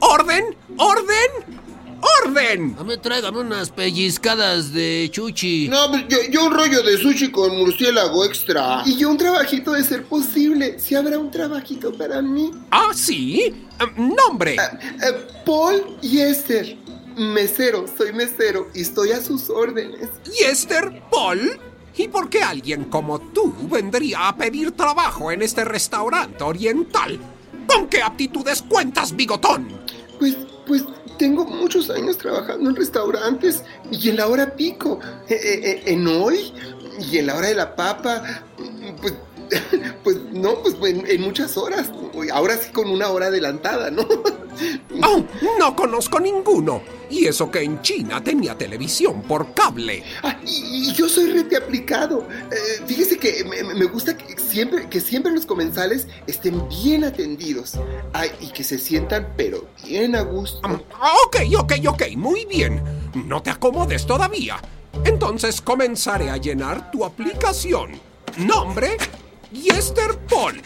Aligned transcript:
¡Orden! 0.00 0.56
¡Orden! 0.76 1.56
¡Orden! 2.24 2.76
Dame, 2.76 2.98
tráigame 2.98 3.38
unas 3.38 3.70
pellizcadas 3.70 4.72
de 4.72 5.08
chuchi. 5.10 5.68
No, 5.68 5.90
pues 5.90 6.04
yo, 6.08 6.18
yo 6.30 6.46
un 6.46 6.52
rollo 6.52 6.82
de 6.82 6.98
sushi 6.98 7.30
con 7.30 7.56
murciélago 7.56 8.24
extra. 8.24 8.82
Y 8.84 8.96
yo 8.96 9.10
un 9.10 9.16
trabajito 9.16 9.72
de 9.72 9.82
ser 9.82 10.04
posible. 10.04 10.78
Si 10.78 10.94
habrá 10.94 11.18
un 11.18 11.30
trabajito 11.30 11.92
para 11.96 12.20
mí. 12.22 12.50
¿Ah, 12.70 12.90
sí? 12.94 13.54
Um, 13.80 14.14
nombre. 14.14 14.56
Ah, 14.58 14.78
eh, 15.02 15.26
Paul 15.44 15.98
y 16.02 16.18
Esther. 16.18 16.76
Mesero, 17.16 17.86
soy 17.96 18.12
mesero 18.12 18.68
y 18.74 18.82
estoy 18.82 19.12
a 19.12 19.22
sus 19.22 19.48
órdenes. 19.48 20.10
¿Y 20.38 20.44
Esther 20.44 21.02
Paul? 21.10 21.58
¿Y 21.96 22.08
por 22.08 22.28
qué 22.28 22.42
alguien 22.42 22.84
como 22.84 23.18
tú 23.18 23.54
vendría 23.70 24.28
a 24.28 24.36
pedir 24.36 24.72
trabajo 24.72 25.32
en 25.32 25.40
este 25.40 25.64
restaurante 25.64 26.44
oriental? 26.44 27.18
¿Con 27.66 27.88
qué 27.88 28.02
aptitudes 28.02 28.62
cuentas, 28.62 29.14
bigotón? 29.14 29.68
Pues, 30.18 30.36
pues 30.66 30.84
tengo 31.18 31.44
muchos 31.44 31.90
años 31.90 32.18
trabajando 32.18 32.70
en 32.70 32.76
restaurantes 32.76 33.62
y 33.90 34.10
en 34.10 34.16
la 34.16 34.28
hora 34.28 34.54
pico, 34.54 35.00
eh, 35.28 35.34
eh, 35.34 35.60
eh, 35.62 35.82
en 35.86 36.06
hoy 36.06 36.52
y 37.10 37.18
en 37.18 37.26
la 37.26 37.36
hora 37.36 37.48
de 37.48 37.54
la 37.54 37.76
papa, 37.76 38.42
pues, 39.00 39.14
pues 40.04 40.16
no, 40.32 40.62
pues 40.62 40.76
en, 40.82 41.04
en 41.06 41.20
muchas 41.20 41.56
horas. 41.56 41.90
Ahora 42.32 42.56
sí 42.56 42.70
con 42.72 42.88
una 42.88 43.08
hora 43.08 43.26
adelantada, 43.26 43.90
¿no? 43.90 44.06
Oh, 45.02 45.22
no 45.58 45.76
conozco 45.76 46.18
ninguno. 46.18 46.80
Y 47.10 47.26
eso 47.26 47.50
que 47.50 47.60
en 47.60 47.82
China 47.82 48.24
tenía 48.24 48.56
televisión 48.56 49.20
por 49.20 49.52
cable. 49.52 50.02
Ah, 50.22 50.40
y, 50.46 50.88
y 50.88 50.92
yo 50.94 51.08
soy 51.08 51.30
rete 51.30 51.56
aplicado. 51.56 52.26
Eh, 52.50 52.82
fíjese 52.86 53.18
que 53.18 53.44
me, 53.44 53.62
me 53.74 53.84
gusta 53.84 54.16
que 54.16 54.40
siempre, 54.40 54.88
que 54.88 55.00
siempre 55.00 55.32
los 55.32 55.44
comensales 55.44 56.08
estén 56.26 56.66
bien 56.68 57.04
atendidos. 57.04 57.74
Ay, 58.14 58.30
y 58.40 58.48
que 58.48 58.64
se 58.64 58.78
sientan, 58.78 59.34
pero 59.36 59.68
bien 59.84 60.16
a 60.16 60.22
gusto. 60.22 60.66
Um, 60.66 60.80
ok, 61.26 61.36
ok, 61.58 61.72
ok, 61.88 62.02
muy 62.16 62.46
bien. 62.46 62.82
No 63.26 63.42
te 63.42 63.50
acomodes 63.50 64.06
todavía. 64.06 64.60
Entonces 65.04 65.60
comenzaré 65.60 66.30
a 66.30 66.38
llenar 66.38 66.90
tu 66.90 67.04
aplicación. 67.04 67.90
Nombre, 68.38 68.96
Yester 69.52 70.16
Paul. 70.28 70.60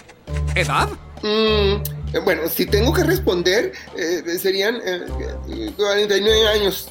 ¿Edad? 0.55 0.89
Mm, 1.23 1.83
eh, 2.15 2.19
bueno, 2.25 2.49
si 2.49 2.67
tengo 2.67 2.93
que 2.93 3.05
responder, 3.05 3.73
eh, 3.97 4.39
serían 4.41 4.77
eh, 4.85 5.71
49 5.77 6.49
años. 6.49 6.89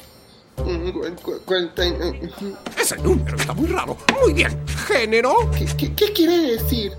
Mm, 0.64 0.90
cu- 1.22 1.40
40 1.44 1.86
y- 1.86 1.94
Ese 2.78 2.96
número 2.98 3.36
está 3.36 3.54
muy 3.54 3.66
raro. 3.68 3.96
Muy 4.22 4.32
bien. 4.32 4.58
¿Género? 4.86 5.50
¿Qué, 5.56 5.66
qué, 5.76 5.94
qué 5.94 6.12
quiere 6.12 6.36
decir? 6.56 6.92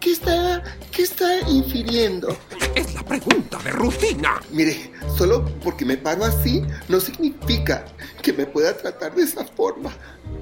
¿Qué 0.00 0.12
está, 0.12 0.62
¿Qué 0.92 1.02
está 1.02 1.40
infiriendo? 1.48 2.36
Es 2.74 2.92
la 2.94 3.02
pregunta 3.02 3.58
de 3.62 3.70
rutina. 3.70 4.40
Mire, 4.50 4.90
solo 5.16 5.44
porque 5.62 5.84
me 5.86 5.96
paro 5.96 6.24
así 6.24 6.62
no 6.88 7.00
significa 7.00 7.86
que 8.20 8.32
me 8.34 8.44
pueda 8.46 8.76
tratar 8.76 9.14
de 9.14 9.22
esa 9.22 9.44
forma. 9.44 9.90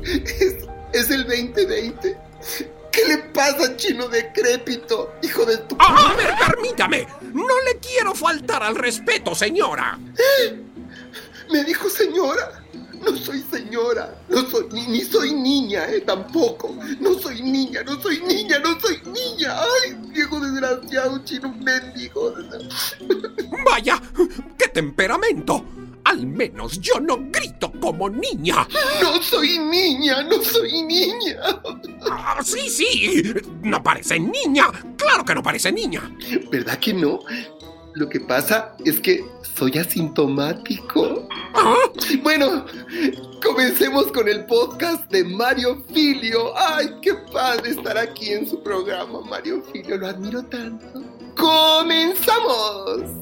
Es, 0.03 0.57
es 0.93 1.11
el 1.11 1.25
2020. 1.29 2.17
¿Qué 2.93 3.07
le 3.07 3.19
pasa, 3.19 3.75
chino 3.77 4.07
decrépito? 4.09 5.15
Hijo 5.23 5.47
de 5.47 5.57
tu... 5.59 5.77
Ah, 5.79 6.13
a 6.13 6.15
ver, 6.15 6.35
permítame. 6.47 7.09
No 7.33 7.61
le 7.63 7.79
quiero 7.79 8.15
faltar 8.15 8.63
al 8.63 8.77
respeto, 8.77 9.35
señora. 9.35 9.99
Me 11.51 11.65
dijo 11.65 11.89
señora. 11.89 12.63
No 13.03 13.17
soy 13.17 13.43
señora. 13.51 14.15
No 14.29 14.49
soy, 14.49 14.69
ni, 14.73 14.87
ni 14.87 15.01
soy 15.01 15.33
niña, 15.33 15.91
eh, 15.91 16.03
tampoco. 16.03 16.77
No 17.01 17.15
soy 17.19 17.43
niña, 17.43 17.83
no 17.83 18.01
soy 18.01 18.21
niña, 18.21 18.59
no 18.61 18.79
soy 18.79 19.01
niña. 19.07 19.57
Ay, 19.59 19.97
viejo 20.11 20.39
desgraciado, 20.39 21.25
chino 21.25 21.53
mendigo. 21.53 22.35
Vaya, 23.65 24.01
qué 24.59 24.69
temperamento. 24.69 25.65
Al 26.05 26.27
menos 26.27 26.81
yo 26.81 27.01
no 27.01 27.19
grito 27.31 27.73
como 27.81 28.09
niña. 28.11 28.67
No 29.01 29.23
soy 29.23 29.59
niña, 29.59 30.23
no 30.23 30.43
soy 30.43 30.83
niña. 30.83 31.37
Ah, 32.11 32.41
sí, 32.45 32.69
sí. 32.69 33.23
No 33.63 33.83
parece 33.83 34.19
niña. 34.19 34.67
Claro 34.97 35.25
que 35.25 35.35
no 35.35 35.43
parece 35.43 35.71
niña. 35.73 36.11
¿Verdad 36.51 36.79
que 36.79 36.93
no? 36.93 37.21
Lo 37.95 38.09
que 38.09 38.21
pasa 38.21 38.75
es 38.85 39.01
que 39.01 39.25
soy 39.57 39.79
asintomático. 39.79 41.29
¿Ah? 41.55 41.75
Bueno, 42.23 42.65
comencemos 43.43 44.07
con 44.13 44.29
el 44.29 44.47
podcast 44.47 45.11
de 45.11 45.25
Mario 45.25 45.85
Filio. 45.93 46.57
¡Ay, 46.57 46.89
qué 47.03 47.15
padre 47.33 47.71
estar 47.71 47.99
aquí 47.99 48.31
en 48.31 48.49
su 48.49 48.63
programa, 48.63 49.21
Mario 49.21 49.63
Filio! 49.73 49.99
Lo 49.99 50.07
admiro 50.07 50.43
tanto. 50.45 51.03
¡Comenzamos! 51.37 53.22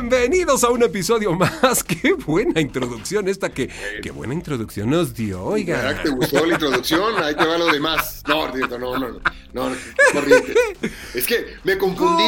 Bienvenidos 0.00 0.64
a 0.64 0.70
un 0.70 0.82
episodio 0.82 1.34
más. 1.34 1.84
Qué 1.84 2.14
buena 2.14 2.58
introducción 2.58 3.28
esta 3.28 3.50
que. 3.50 3.68
Qué 4.02 4.10
buena 4.10 4.32
introducción 4.32 4.88
nos 4.88 5.12
dio, 5.12 5.44
oiga. 5.44 5.76
¿Verdad 5.76 5.96
que 5.98 6.08
te 6.08 6.14
gustó 6.14 6.46
la 6.46 6.54
introducción? 6.54 7.22
Ahí 7.22 7.34
te 7.34 7.44
va 7.44 7.58
lo 7.58 7.66
demás. 7.66 8.22
No, 8.26 8.48
no, 8.48 8.78
no, 8.78 8.98
no. 8.98 9.20
No, 9.52 9.76
corriente. 10.12 10.54
Es 11.12 11.26
que 11.26 11.54
me 11.64 11.76
confundí. 11.76 12.24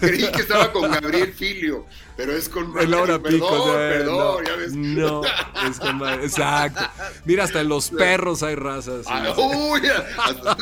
Creí 0.00 0.32
que 0.32 0.40
estaba 0.40 0.72
con 0.72 0.90
Gabriel 0.90 1.34
Filio, 1.34 1.84
pero 2.16 2.32
es 2.32 2.48
con 2.48 2.72
En 2.80 2.90
la 2.90 3.02
hora 3.02 3.22
pico, 3.22 3.48
Perdón, 3.50 3.76
perdón, 3.76 4.16
no, 4.16 4.42
ya 4.42 4.56
ves. 4.56 4.72
No, 4.72 5.22
es 5.68 5.78
con 5.78 6.08
exacto. 6.22 6.80
Mira, 7.26 7.44
hasta 7.44 7.60
en 7.60 7.68
los 7.68 7.90
perros 7.90 8.42
hay 8.42 8.54
razas. 8.54 9.04
Ah, 9.08 9.34
uy, 9.36 9.82
hasta- 10.16 10.56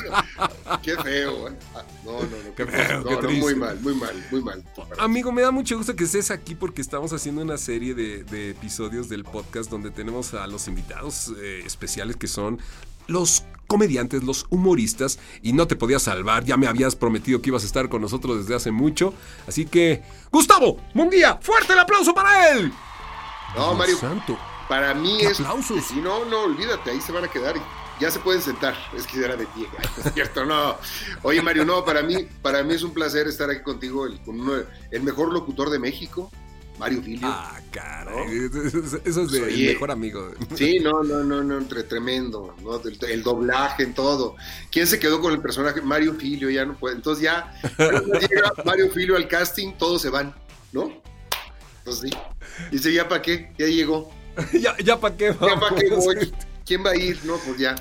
qué 0.83 0.97
feo. 0.97 1.49
¿eh? 1.49 1.53
No, 2.13 2.21
no, 2.21 2.37
no. 2.49 2.55
Qué 2.57 2.67
feo, 2.67 2.99
no, 3.01 3.09
qué 3.09 3.15
no, 3.15 3.21
triste. 3.21 3.41
Muy 3.41 3.55
mal, 3.55 3.81
muy 3.81 3.95
mal, 3.95 4.27
muy 4.31 4.43
mal. 4.43 4.65
Amigo, 4.99 5.33
me 5.33 5.43
da 5.43 5.51
mucho 5.51 5.77
gusto 5.77 5.97
que 5.97 6.05
estés 6.05 6.31
aquí 6.31 6.55
porque 6.55 6.81
estamos 6.83 7.13
haciendo 7.13 7.43
una 7.43 7.57
serie 7.59 7.95
de, 7.95 8.25
de 8.25 8.51
episodios 8.51 9.09
del 9.09 9.25
podcast 9.25 9.71
donde 9.71 9.91
tenemos 9.91 10.35
a 10.35 10.47
los 10.47 10.69
invitados 10.69 11.33
eh, 11.41 11.63
especiales 11.65 12.17
que 12.17 12.27
son 12.29 12.59
los 13.07 13.45
comediantes, 13.67 14.23
los 14.23 14.47
humoristas, 14.51 15.19
y 15.41 15.55
no 15.55 15.67
te 15.67 15.77
podías 15.77 16.03
salvar, 16.03 16.45
ya 16.45 16.57
me 16.59 16.67
habías 16.67 16.95
prometido 16.95 17.41
que 17.41 17.49
ibas 17.49 17.63
a 17.63 17.67
estar 17.67 17.89
con 17.89 18.03
nosotros 18.03 18.39
desde 18.39 18.55
hace 18.55 18.71
mucho, 18.71 19.15
así 19.47 19.65
que, 19.65 20.03
Gustavo 20.31 20.77
Munguía, 20.93 21.39
fuerte 21.41 21.73
el 21.73 21.79
aplauso 21.79 22.13
para 22.13 22.51
él. 22.51 22.71
No, 23.57 23.75
Mario, 23.75 23.97
Santo. 23.97 24.39
para 24.69 24.93
mí 24.95 25.17
¡Qué 25.19 25.27
es. 25.29 25.41
aplausos! 25.41 25.85
Sí, 25.85 26.01
no, 26.03 26.25
no, 26.27 26.43
olvídate, 26.45 26.91
ahí 26.91 27.01
se 27.01 27.13
van 27.13 27.25
a 27.25 27.29
quedar. 27.29 27.55
Ya 28.03 28.11
se 28.11 28.19
pueden 28.19 28.43
sentar. 28.43 28.75
Es 28.97 29.07
que 29.07 29.25
era 29.25 29.37
de 29.37 29.47
pie. 29.47 29.67
Es 30.05 30.13
cierto, 30.13 30.45
no. 30.45 30.77
Oye, 31.23 31.41
Mario, 31.41 31.65
no, 31.65 31.85
para 31.85 32.03
mí, 32.03 32.27
para 32.43 32.65
mí 32.65 32.75
es 32.75 32.83
un 32.83 32.93
placer 32.93 33.29
estar 33.29 33.49
aquí 33.49 33.63
contigo, 33.63 34.07
el, 34.07 34.21
con 34.23 34.41
uno- 34.41 34.65
el 34.91 35.03
mejor 35.03 35.33
locutor 35.33 35.71
de 35.71 35.79
México, 35.79 36.29
Mario 36.81 37.01
Filio. 37.03 37.29
Ah, 37.31 37.61
caray, 37.71 38.51
eso 39.05 39.23
es 39.23 39.31
de 39.31 39.43
Oye. 39.43 39.73
mejor 39.75 39.93
amigo. 39.93 40.33
Sí, 40.57 40.81
no, 40.81 41.05
no, 41.05 41.23
no, 41.23 41.45
no, 41.45 41.59
entre 41.59 41.85
tremendo, 41.85 42.57
¿no? 42.63 42.81
El, 42.83 42.99
el 43.09 43.23
doblaje 43.23 43.85
en 43.85 43.95
todo. 43.95 44.35
¿Quién 44.73 44.89
se 44.89 44.99
quedó 44.99 45.21
con 45.21 45.33
el 45.33 45.41
personaje? 45.41 45.81
Mario 45.81 46.15
Filio, 46.15 46.51
ya 46.51 46.65
no 46.65 46.75
puede. 46.77 46.97
Entonces 46.97 47.23
ya, 47.23 47.55
cuando 47.77 48.15
llega 48.19 48.53
Mario 48.65 48.91
Filio 48.91 49.15
al 49.17 49.29
casting, 49.29 49.75
todos 49.79 50.03
se 50.03 50.09
van, 50.09 50.35
¿no? 50.73 50.91
Entonces 51.79 52.11
sí. 52.11 52.19
Dice, 52.73 52.93
¿ya 52.93 53.09
para 53.09 53.23
qué? 53.23 53.53
Ya 53.59 53.67
llegó. 53.67 54.11
ya, 54.53 54.77
ya 54.79 54.99
para 54.99 55.17
qué 55.17 55.27
¿Ya 55.27 55.33
vamos. 55.47 55.69
para 55.69 55.77
qué 55.81 55.89
voy? 55.91 56.33
¿Quién 56.67 56.85
va 56.85 56.91
a 56.91 56.97
ir? 56.97 57.21
No, 57.25 57.37
pues 57.39 57.59
ya. 57.59 57.75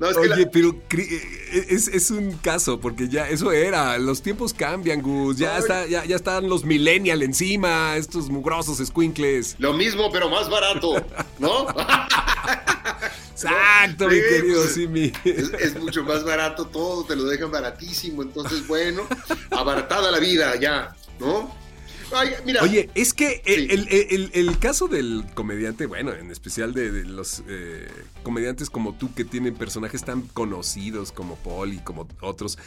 No, 0.00 0.08
es 0.08 0.14
que 0.16 0.20
Oye, 0.22 0.44
la- 0.44 0.50
pero 0.50 0.74
cri- 0.88 1.06
eh, 1.08 1.66
es, 1.70 1.86
es 1.88 2.10
un 2.10 2.32
caso, 2.38 2.80
porque 2.80 3.08
ya 3.08 3.28
eso 3.28 3.52
era, 3.52 3.96
los 3.98 4.22
tiempos 4.22 4.52
cambian, 4.52 5.00
Gus, 5.00 5.36
ya, 5.38 5.54
Ay. 5.54 5.60
está, 5.60 5.86
ya, 5.86 6.04
ya 6.04 6.16
están 6.16 6.48
los 6.48 6.64
millennial 6.64 7.22
encima, 7.22 7.96
estos 7.96 8.28
mugrosos 8.28 8.78
squinkles. 8.84 9.54
lo 9.58 9.72
mismo, 9.72 10.10
pero 10.10 10.28
más 10.28 10.50
barato, 10.50 10.94
¿no? 11.38 11.68
Exacto, 13.32 14.08
mi 14.08 14.16
Sí, 14.16 14.22
querido 14.28 14.62
pues, 14.62 14.74
Simi. 14.74 15.12
Es, 15.24 15.50
es 15.60 15.80
mucho 15.80 16.02
más 16.04 16.24
barato 16.24 16.66
todo, 16.66 17.04
te 17.04 17.16
lo 17.16 17.24
dejan 17.24 17.50
baratísimo. 17.50 18.22
Entonces, 18.22 18.66
bueno, 18.66 19.06
abaratada 19.50 20.10
la 20.10 20.18
vida 20.18 20.54
ya, 20.58 20.94
¿no? 21.18 21.54
Ay, 22.12 22.30
mira. 22.44 22.62
Oye, 22.62 22.88
es 22.94 23.12
que 23.12 23.42
el, 23.44 23.68
Sí. 23.68 23.74
el- 23.74 23.88
el- 24.10 24.30
el 24.48 24.58
caso 24.58 24.86
del 24.88 25.24
comediante, 25.34 25.86
bueno, 25.86 26.12
en 26.12 26.30
especial 26.30 26.72
de, 26.74 26.92
de 26.92 27.04
los 27.04 27.42
eh, 27.48 27.88
comediantes 28.24 28.68
como 28.68 28.94
tú 28.94 29.14
que 29.14 29.24
tienen 29.24 29.54
personajes 29.54 30.02
tan 30.02 30.22
conocidos 30.22 31.12
como 31.12 31.36
Paul 31.36 31.74
y 31.74 31.78
como 31.78 32.08
otros, 32.20 32.58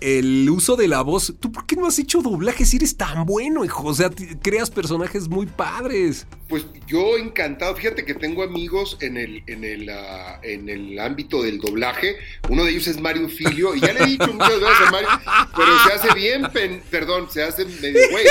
el 0.00 0.48
uso 0.48 0.76
de 0.76 0.86
la 0.86 1.02
voz, 1.02 1.34
¿tú 1.40 1.50
por 1.50 1.66
qué 1.66 1.74
no 1.74 1.86
has 1.86 1.98
hecho 1.98 2.22
doblaje 2.22 2.64
si 2.64 2.76
eres 2.76 2.96
tan 2.96 3.26
bueno, 3.26 3.64
hijo? 3.64 3.82
O 3.82 3.94
sea, 3.94 4.10
creas 4.42 4.70
personajes 4.70 5.28
muy 5.28 5.46
padres. 5.46 6.28
Pues 6.48 6.64
yo 6.86 7.16
encantado, 7.16 7.74
fíjate 7.74 8.04
que 8.04 8.14
tengo 8.14 8.44
amigos 8.44 8.98
en 9.00 9.16
el, 9.16 9.42
en 9.48 9.64
el, 9.64 9.90
ah, 9.90 10.38
en 10.44 10.68
el 10.68 10.96
ámbito 11.00 11.42
del 11.42 11.58
doblaje, 11.58 12.16
uno 12.48 12.62
de 12.64 12.70
ellos 12.70 12.86
es 12.86 13.00
Mario 13.00 13.28
Filio, 13.28 13.74
y 13.74 13.80
ya 13.80 13.92
le 13.92 14.04
he 14.04 14.06
dicho 14.06 14.32
muchas 14.32 14.60
veces 14.60 14.86
a 14.86 14.90
Mario, 14.92 15.08
pero 15.56 15.72
se 15.84 15.92
hace 15.94 16.14
bien, 16.14 16.42
pen- 16.52 16.82
perdón, 16.90 17.28
se 17.28 17.42
hace 17.42 17.64
medio 17.64 18.00
güey, 18.12 18.26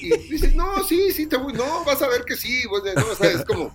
y 0.00 0.16
dice, 0.30 0.52
no, 0.54 0.82
sí, 0.84 1.10
sí, 1.12 1.26
te 1.26 1.36
voy, 1.36 1.52
no, 1.52 1.84
vas 1.84 2.00
a 2.00 2.08
ver 2.08 2.24
que 2.24 2.36
sí, 2.36 2.62
pues, 2.68 2.84
no, 2.94 3.04
o 3.10 3.14
sea, 3.16 3.32
es 3.32 3.44
como, 3.44 3.70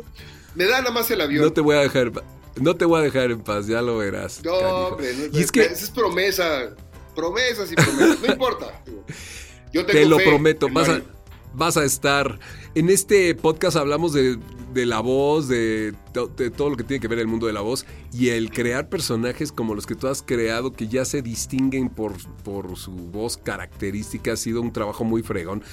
me 0.56 0.63
da 0.63 0.80
nada 0.80 0.92
más 0.92 1.12
el 1.12 1.21
avión. 1.21 1.44
No 1.44 1.54
te 1.54 1.62
voy 1.62 1.75
a 1.75 1.81
dejar, 1.81 2.12
no 2.59 2.75
te 2.75 2.85
voy 2.85 3.00
a 3.00 3.03
dejar 3.03 3.31
en 3.31 3.41
paz, 3.41 3.67
ya 3.67 3.81
lo 3.81 3.97
verás. 3.97 4.41
No, 4.44 4.51
canijo. 4.59 4.88
hombre, 4.88 5.13
no, 5.31 5.38
y 5.38 5.41
es 5.41 5.51
que 5.51 5.61
esa 5.61 5.83
es 5.85 5.89
promesa, 5.89 6.75
promesas 7.15 7.71
y 7.71 7.75
promesas, 7.75 8.19
no 8.21 8.27
importa. 8.33 8.83
Yo 9.71 9.85
Te 9.85 10.05
lo 10.05 10.17
fe 10.17 10.25
prometo, 10.25 10.69
vas 10.69 10.89
a, 10.89 11.01
vas 11.53 11.77
a 11.77 11.83
estar. 11.83 12.39
En 12.75 12.89
este 12.89 13.33
podcast 13.35 13.75
hablamos 13.77 14.13
de, 14.13 14.38
de 14.73 14.85
la 14.85 15.00
voz, 15.00 15.47
de, 15.47 15.94
to- 16.13 16.27
de 16.27 16.51
todo 16.51 16.69
lo 16.69 16.77
que 16.77 16.83
tiene 16.83 17.01
que 17.01 17.07
ver 17.07 17.19
el 17.19 17.27
mundo 17.27 17.47
de 17.47 17.53
la 17.53 17.61
voz 17.61 17.85
y 18.11 18.29
el 18.29 18.51
crear 18.51 18.88
personajes 18.89 19.51
como 19.51 19.73
los 19.73 19.85
que 19.88 19.95
tú 19.95 20.07
has 20.07 20.21
creado 20.21 20.71
que 20.73 20.88
ya 20.88 21.05
se 21.05 21.21
distinguen 21.23 21.89
por, 21.89 22.13
por 22.44 22.75
su 22.77 22.91
voz 22.91 23.38
característica 23.38 24.33
ha 24.33 24.38
sido 24.38 24.61
un 24.61 24.71
trabajo 24.71 25.03
muy 25.03 25.23
fregón. 25.23 25.63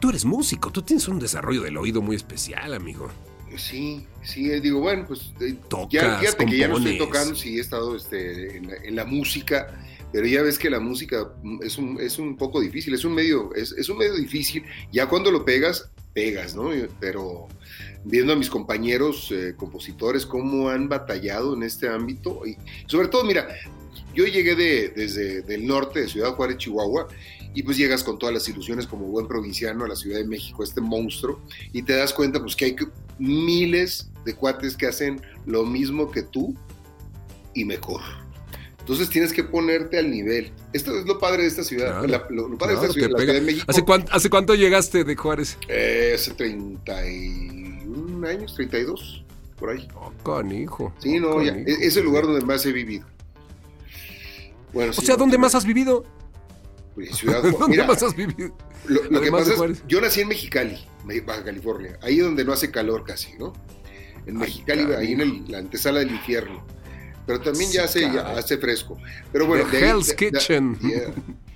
Tú 0.00 0.10
eres 0.10 0.26
músico, 0.26 0.70
tú 0.70 0.82
tienes 0.82 1.08
un 1.08 1.18
desarrollo 1.18 1.62
del 1.62 1.78
oído 1.78 2.02
muy 2.02 2.16
especial, 2.16 2.74
amigo. 2.74 3.08
Sí, 3.56 4.06
sí, 4.22 4.50
eh, 4.50 4.60
digo, 4.60 4.80
bueno, 4.80 5.04
pues 5.06 5.32
eh, 5.40 5.54
Tocas, 5.68 5.90
ya 5.90 6.18
fíjate 6.18 6.46
que 6.46 6.56
ya 6.56 6.68
no 6.68 6.78
estoy 6.78 6.98
tocando, 6.98 7.34
sí 7.34 7.58
he 7.58 7.60
estado 7.60 7.96
este, 7.96 8.56
en, 8.56 8.68
la, 8.68 8.76
en 8.76 8.96
la 8.96 9.04
música, 9.04 9.78
pero 10.12 10.26
ya 10.26 10.42
ves 10.42 10.58
que 10.58 10.70
la 10.70 10.80
música 10.80 11.32
mm, 11.42 11.62
es 11.62 11.78
un, 11.78 12.00
es 12.00 12.18
un 12.18 12.36
poco 12.36 12.60
difícil, 12.60 12.94
es 12.94 13.04
un 13.04 13.14
medio, 13.14 13.54
es, 13.54 13.72
es 13.72 13.88
un 13.88 13.98
medio 13.98 14.14
difícil, 14.14 14.64
ya 14.92 15.08
cuando 15.08 15.30
lo 15.30 15.44
pegas, 15.44 15.90
pegas, 16.12 16.54
¿no? 16.54 16.70
Pero 17.00 17.48
viendo 18.04 18.32
a 18.32 18.36
mis 18.36 18.48
compañeros 18.48 19.30
eh, 19.32 19.54
compositores 19.56 20.24
cómo 20.24 20.68
han 20.68 20.88
batallado 20.88 21.54
en 21.54 21.64
este 21.64 21.88
ámbito, 21.88 22.46
y 22.46 22.56
sobre 22.86 23.08
todo, 23.08 23.24
mira, 23.24 23.48
yo 24.14 24.24
llegué 24.26 24.54
de, 24.54 24.88
desde 24.90 25.42
del 25.42 25.66
norte, 25.66 26.00
de 26.02 26.08
Ciudad 26.08 26.34
Juárez, 26.34 26.58
Chihuahua, 26.58 27.08
y 27.54 27.62
pues 27.62 27.76
llegas 27.76 28.02
con 28.02 28.18
todas 28.18 28.34
las 28.34 28.48
ilusiones 28.48 28.86
como 28.86 29.06
buen 29.06 29.26
provinciano 29.28 29.84
a 29.84 29.88
la 29.88 29.96
Ciudad 29.96 30.18
de 30.18 30.24
México, 30.26 30.62
este 30.64 30.80
monstruo, 30.80 31.40
y 31.72 31.82
te 31.82 31.94
das 31.94 32.12
cuenta 32.12 32.40
pues 32.40 32.56
que 32.56 32.64
hay 32.66 32.76
miles 33.18 34.10
de 34.24 34.34
cuates 34.34 34.76
que 34.76 34.86
hacen 34.86 35.20
lo 35.46 35.64
mismo 35.64 36.10
que 36.10 36.22
tú 36.22 36.54
y 37.54 37.64
mejor. 37.64 38.00
Entonces 38.80 39.08
tienes 39.08 39.32
que 39.32 39.42
ponerte 39.44 39.98
al 39.98 40.10
nivel. 40.10 40.52
Esto 40.74 40.98
es 40.98 41.06
lo 41.06 41.18
padre 41.18 41.42
de 41.42 41.48
esta 41.48 41.64
ciudad. 41.64 42.02
Claro, 42.02 42.06
La- 42.06 42.26
lo, 42.28 42.48
lo 42.48 42.58
padre 42.58 42.74
claro, 42.74 42.80
de 42.80 42.86
esta 42.88 42.92
ciudad, 42.92 43.06
te 43.08 43.12
la. 43.12 43.18
Ciudad 43.20 43.34
de 43.34 43.40
México. 43.40 43.64
¿Hace 43.68 43.82
cuánto, 43.82 44.12
¿Hace 44.12 44.28
cuánto 44.30 44.54
llegaste 44.54 45.04
de 45.04 45.16
Juárez? 45.16 45.56
eh, 45.68 46.12
hace 46.14 46.32
31 46.34 48.26
años, 48.28 48.54
32, 48.54 49.24
por 49.58 49.70
ahí. 49.70 49.88
Oh, 49.94 50.12
canijo. 50.24 50.92
Sí, 50.98 51.16
oh, 51.18 51.20
no, 51.20 51.42
ya, 51.42 51.52
canijo. 51.52 51.70
es, 51.70 51.78
es 51.80 51.96
el 51.96 52.04
lugar 52.04 52.24
donde 52.24 52.44
más 52.44 52.64
he 52.66 52.72
vivido. 52.72 53.06
Bueno, 54.74 54.90
O 54.90 54.94
sí, 54.94 55.06
sea, 55.06 55.16
¿dónde 55.16 55.38
más 55.38 55.54
has 55.54 55.64
vivido? 55.64 56.04
pues, 56.94 57.16
Ciudad, 57.16 57.42
¿Dónde 57.58 57.68
mira, 57.68 57.86
más 57.86 58.02
has 58.02 58.14
vivido? 58.14 58.54
Lo, 58.86 59.02
lo 59.04 59.20
que 59.22 59.30
pasa 59.30 59.52
es, 59.64 59.82
yo 59.88 60.00
nací 60.00 60.20
en 60.20 60.28
Mexicali, 60.28 60.78
Me- 61.04 61.20
Baja 61.20 61.42
California, 61.44 61.98
ahí 62.02 62.18
donde 62.18 62.44
no 62.44 62.52
hace 62.52 62.70
calor 62.70 63.04
casi, 63.04 63.32
¿no? 63.38 63.52
En 64.26 64.36
Ay, 64.36 64.40
Mexicali, 64.42 64.92
ahí 64.94 65.12
en 65.12 65.20
el- 65.22 65.44
la 65.48 65.58
antesala 65.58 66.00
del 66.00 66.10
infierno. 66.10 66.64
Pero 67.26 67.40
también 67.40 67.70
ya, 67.72 67.88
Sí, 67.88 68.04
hace, 68.04 68.14
ya 68.14 68.36
hace 68.36 68.58
fresco. 68.58 68.98
Pero 69.32 69.46
bueno, 69.46 69.64
The 69.70 69.78
de 69.78 69.84
ahí- 69.84 69.90
Hell's 69.90 70.06
de- 70.08 70.12
de- 70.16 70.30
Kitchen. 70.32 70.78
yeah. 70.82 71.12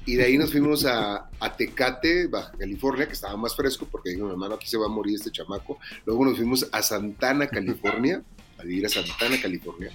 y 0.07 0.15
de 0.17 0.25
ahí 0.25 0.39
nos 0.39 0.51
fuimos 0.51 0.87
a, 0.87 1.29
a 1.39 1.57
Tecate, 1.57 2.27
Baja 2.29 2.53
California, 2.59 3.07
que 3.07 3.13
estaba 3.13 3.37
más 3.37 3.55
fresco, 3.55 3.87
porque 3.91 4.11
digo, 4.11 4.25
mi 4.27 4.33
hermano, 4.33 4.55
aquí 4.55 4.67
se 4.67 4.79
va 4.79 4.87
a 4.87 4.89
morir 4.89 5.17
este 5.17 5.31
chamaco. 5.31 5.79
Luego 6.07 6.25
nos 6.25 6.37
fuimos 6.39 6.67
a 6.73 6.83
Santana, 6.83 7.47
California, 7.49 8.23
a 8.59 8.63
vivir 8.63 8.87
a 8.87 8.89
Santana, 8.89 9.39
California. 9.43 9.91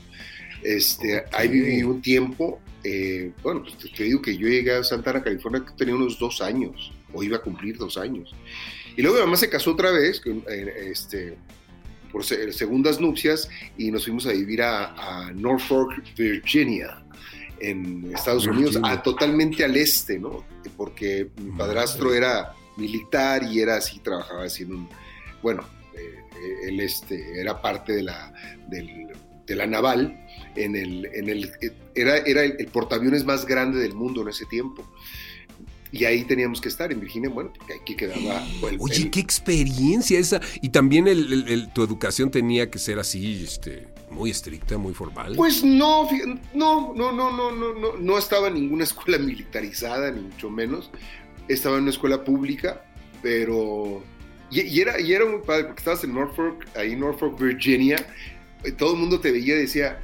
Este, 0.63 1.18
Ok. 1.19 1.24
Ahí 1.33 1.48
viví 1.50 1.83
un 1.83 2.01
tiempo. 2.01 2.60
eh, 2.86 3.31
bueno, 3.42 3.63
pues 3.63 3.77
te, 3.77 3.88
te 3.89 4.04
digo 4.04 4.21
que 4.21 4.36
yo 4.38 4.48
llegué 4.48 4.74
a 4.74 4.83
Santana, 4.83 5.24
California, 5.24 5.63
que 5.65 5.71
tenía 5.77 5.95
unos 5.95 6.19
dos 6.19 6.42
años, 6.42 6.92
o 7.13 7.24
iba 7.24 7.38
a 7.38 7.42
cumplir 7.42 7.77
dos 7.77 7.98
años. 7.98 8.33
Y 8.98 9.01
luego 9.01 9.18
mi 9.18 9.24
mamá 9.24 9.38
se 9.38 9.50
casó 9.50 9.71
otra 9.71 9.92
vez, 9.92 10.21
eh, 10.25 10.74
este, 10.92 11.38
por 12.12 12.25
se- 12.25 12.51
segundas 12.51 13.00
nupcias, 13.00 13.50
y 13.77 13.89
nos 13.89 14.04
fuimos 14.04 14.25
a 14.27 14.33
vivir 14.33 14.62
a, 14.62 15.25
a 15.27 15.31
Norfolk, 15.31 16.04
Virginia, 16.18 17.04
en 17.60 18.12
Estados 18.13 18.45
Unidos, 18.48 18.77
a- 18.83 19.01
totalmente 19.01 19.63
al 19.63 19.77
este, 19.77 20.19
¿no? 20.19 20.44
Porque 20.75 21.30
mi 21.38 21.51
padrastro 21.57 22.13
era 22.13 22.54
militar 22.75 23.44
y 23.50 23.62
era 23.62 23.77
así, 23.77 24.00
trabajaba 24.00 24.44
así 24.44 24.63
en 24.63 24.74
un, 24.74 24.89
bueno, 25.42 25.63
eh, 25.95 26.19
eh, 26.36 26.68
él 26.68 26.80
este, 26.81 27.39
era 27.39 27.62
parte 27.62 27.94
de 27.94 28.04
la, 28.04 28.33
del- 28.68 29.07
de 29.48 29.56
la 29.56 29.65
naval, 29.68 30.23
en 30.55 30.75
el, 30.75 31.05
en 31.13 31.29
el, 31.29 31.51
era, 31.95 32.17
era 32.17 32.44
el, 32.44 32.55
el 32.59 32.67
portaaviones 32.67 33.25
más 33.25 33.45
grande 33.45 33.79
del 33.79 33.94
mundo 33.94 34.21
en 34.21 34.29
ese 34.29 34.45
tiempo. 34.45 34.85
Y 35.94 36.05
ahí 36.05 36.23
teníamos 36.23 36.59
que 36.59 36.69
estar 36.69 36.91
en 36.91 37.00
Virginia, 37.00 37.29
bueno, 37.29 37.53
porque 37.55 37.75
aquí 37.75 37.95
quedaba 37.95 38.44
el, 38.67 38.77
Oye, 38.79 39.11
qué 39.11 39.19
experiencia 39.19 40.17
esa. 40.17 40.41
Y 40.59 40.69
también 40.69 41.05
tu 41.71 41.83
educación 41.83 42.31
tenía 42.31 42.71
que 42.71 42.79
ser 42.79 42.97
así, 42.97 43.44
este, 43.44 43.88
muy 44.09 44.31
estricta, 44.31 44.75
muy 44.79 44.95
formal. 44.95 45.35
Pues 45.35 45.63
no, 45.63 46.09
no, 46.55 46.95
no, 46.95 47.11
no, 47.11 47.31
no, 47.31 47.51
no, 47.51 47.73
no, 47.75 47.97
no 48.00 48.17
estaba 48.17 48.47
en 48.47 48.55
ninguna 48.55 48.83
escuela 48.85 49.19
militarizada, 49.19 50.09
ni 50.09 50.21
mucho 50.21 50.50
menos. 50.50 50.89
Estaba 51.47 51.77
en 51.77 51.83
una 51.83 51.91
escuela 51.91 52.23
pública, 52.23 52.83
pero... 53.21 54.03
Y, 54.50 54.61
y 54.61 54.81
era, 54.81 55.00
y 55.00 55.13
era 55.13 55.25
muy 55.25 55.41
padre, 55.45 55.65
porque 55.65 55.81
estabas 55.81 56.03
en 56.03 56.15
Norfolk, 56.15 56.65
ahí 56.75 56.94
en 56.94 57.01
Norfolk, 57.01 57.39
Virginia, 57.39 58.03
todo 58.77 58.94
el 58.94 59.00
mundo 59.00 59.19
te 59.19 59.31
veía 59.31 59.55
y 59.55 59.59
decía, 59.59 60.00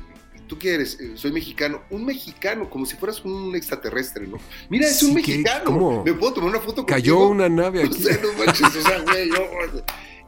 ¿tú 0.49 0.57
qué 0.59 0.73
eres? 0.73 0.99
"Eh, 0.99 1.11
Soy 1.15 1.31
mexicano. 1.31 1.83
Un 1.91 2.03
mexicano, 2.03 2.69
como 2.69 2.85
si 2.85 2.97
fueras 2.97 3.23
un 3.23 3.55
extraterrestre, 3.55 4.27
¿no? 4.27 4.37
Mira, 4.69 4.87
es 4.87 5.01
un 5.03 5.13
mexicano. 5.13 5.63
¿Cómo? 5.63 6.03
¿Me 6.03 6.11
puedo 6.13 6.33
tomar 6.33 6.49
una 6.49 6.59
foto 6.59 6.85
Cayó 6.85 7.15
contigo?" 7.19 7.29
una 7.29 7.47
nave 7.47 7.79
O 7.83 7.85
aquí. 7.85 8.01
sea, 8.03 8.19
no 8.21 8.33
manches, 8.33 8.75
o 8.75 8.81
sea, 8.81 8.99
güey, 9.03 9.29
no, 9.29 9.37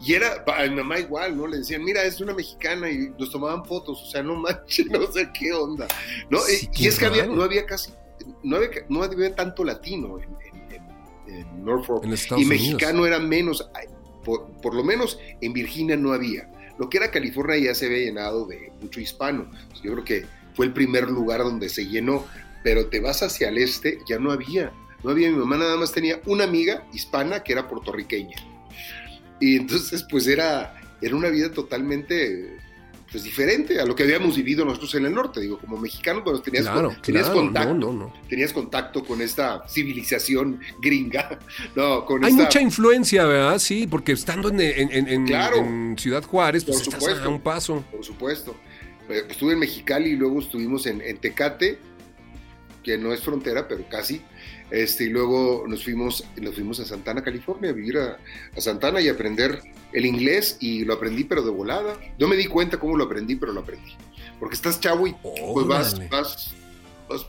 y 0.03 0.13
era, 0.13 0.43
a 0.47 0.63
mi 0.63 0.75
mamá 0.77 0.97
igual, 0.99 1.37
¿no? 1.37 1.45
Le 1.45 1.57
decían, 1.59 1.83
mira, 1.83 2.03
es 2.03 2.19
una 2.21 2.33
mexicana 2.33 2.89
y 2.89 3.09
nos 3.19 3.29
tomaban 3.29 3.63
fotos, 3.65 4.01
o 4.01 4.05
sea, 4.09 4.23
no 4.23 4.35
manches, 4.35 4.85
no 4.89 5.11
sé 5.11 5.29
qué 5.37 5.51
onda, 5.53 5.87
¿no? 6.29 6.39
Sí, 6.39 6.69
y 6.75 6.87
es 6.87 6.97
que 6.97 7.05
había, 7.05 7.27
no 7.27 7.43
había 7.43 7.65
casi, 7.67 7.91
no 8.43 8.55
había, 8.55 8.69
no 8.89 9.03
había 9.03 9.35
tanto 9.35 9.63
latino 9.63 10.17
en, 10.17 10.29
en- 10.53 11.35
en- 11.35 11.63
Norfolk, 11.65 12.03
En 12.03 12.13
Estados 12.13 12.41
y 12.41 12.45
Unidos. 12.47 12.63
mexicano 12.65 13.05
era 13.05 13.19
menos, 13.19 13.69
por, 14.23 14.47
por 14.61 14.73
lo 14.73 14.83
menos 14.83 15.19
en 15.39 15.53
Virginia 15.53 15.95
no 15.97 16.13
había. 16.13 16.49
Lo 16.81 16.89
que 16.89 16.97
era 16.97 17.11
California 17.11 17.59
ya 17.59 17.75
se 17.75 17.85
había 17.85 18.00
llenado 18.00 18.47
de 18.47 18.73
mucho 18.81 19.00
hispano. 19.00 19.51
Yo 19.83 19.91
creo 19.91 20.03
que 20.03 20.25
fue 20.55 20.65
el 20.65 20.73
primer 20.73 21.11
lugar 21.11 21.41
donde 21.43 21.69
se 21.69 21.85
llenó, 21.85 22.25
pero 22.63 22.88
te 22.88 23.00
vas 23.00 23.21
hacia 23.21 23.50
el 23.50 23.59
este, 23.59 24.00
ya 24.09 24.17
no 24.17 24.31
había. 24.31 24.73
No 25.03 25.11
había, 25.11 25.29
mi 25.29 25.38
mamá 25.38 25.57
nada 25.57 25.77
más 25.77 25.91
tenía 25.91 26.19
una 26.25 26.45
amiga 26.45 26.83
hispana 26.91 27.43
que 27.43 27.53
era 27.53 27.67
puertorriqueña. 27.67 28.35
Y 29.39 29.57
entonces, 29.57 30.03
pues 30.09 30.25
era, 30.25 30.73
era 31.03 31.15
una 31.15 31.29
vida 31.29 31.51
totalmente 31.51 32.57
pues, 33.11 33.23
diferente 33.23 33.79
a 33.79 33.85
lo 33.85 33.93
que 33.95 34.03
habíamos 34.03 34.35
vivido 34.37 34.63
nosotros 34.63 34.95
en 34.95 35.05
el 35.05 35.13
norte. 35.13 35.41
Digo, 35.41 35.57
como 35.59 35.77
mexicanos, 35.77 36.23
bueno, 36.23 36.41
tenías, 36.41 36.63
Claro, 36.63 36.95
tenías 37.03 37.25
claro, 37.25 37.39
contacto 37.41 37.73
no, 37.73 37.91
no, 37.91 37.93
no. 37.93 38.13
tenías 38.29 38.53
contacto 38.53 39.03
con 39.03 39.21
esta 39.21 39.67
civilización 39.67 40.59
gringa, 40.81 41.37
no, 41.75 42.05
con 42.05 42.23
Hay 42.23 42.31
esta, 42.31 42.43
mucha 42.43 42.61
influencia, 42.61 43.25
¿verdad? 43.25 43.59
Sí, 43.59 43.85
porque 43.87 44.13
estando 44.13 44.49
en, 44.49 44.61
en- 44.61 44.91
en- 44.91 45.07
en- 45.07 45.25
Claro. 45.27 45.57
en 45.57 45.95
Ciudad 45.99 46.23
Juárez, 46.23 46.63
pues 46.65 46.81
estás 46.81 46.99
supuesto. 47.01 47.25
a 47.25 47.29
un 47.29 47.41
paso. 47.41 47.83
por 47.91 48.03
supuesto. 48.05 48.55
Eh, 49.09 49.23
Estuve 49.29 49.53
en 49.53 49.59
Mexicali 49.59 50.11
y 50.11 50.15
luego 50.15 50.39
estuvimos 50.39 50.85
en, 50.85 51.01
en 51.01 51.17
Tecate, 51.17 51.79
que 52.83 52.97
no 52.97 53.13
es 53.13 53.21
frontera, 53.21 53.67
pero 53.67 53.83
casi. 53.89 54.21
Este, 54.71 55.03
y 55.05 55.09
luego 55.09 55.65
nos 55.67 55.83
fuimos, 55.83 56.23
nos 56.39 56.55
fuimos 56.55 56.79
a 56.79 56.85
Santana, 56.85 57.21
California, 57.23 57.71
a 57.71 57.73
vivir 57.73 57.97
a, 57.97 58.17
a 58.55 58.61
Santana 58.61 59.01
y 59.01 59.09
aprender 59.09 59.61
el 59.91 60.05
inglés 60.05 60.57
y 60.61 60.85
lo 60.85 60.93
aprendí, 60.93 61.25
pero 61.25 61.41
de 61.41 61.51
volada. 61.51 61.97
No 62.17 62.27
me 62.29 62.37
di 62.37 62.45
cuenta 62.45 62.79
cómo 62.79 62.95
lo 62.95 63.03
aprendí, 63.03 63.35
pero 63.35 63.51
lo 63.51 63.59
aprendí. 63.61 63.91
Porque 64.39 64.55
estás 64.55 64.79
chavo 64.79 65.07
y 65.07 65.15
pues 65.53 65.67
vas, 65.67 66.09
vas, 66.09 66.53
vas 67.09 67.25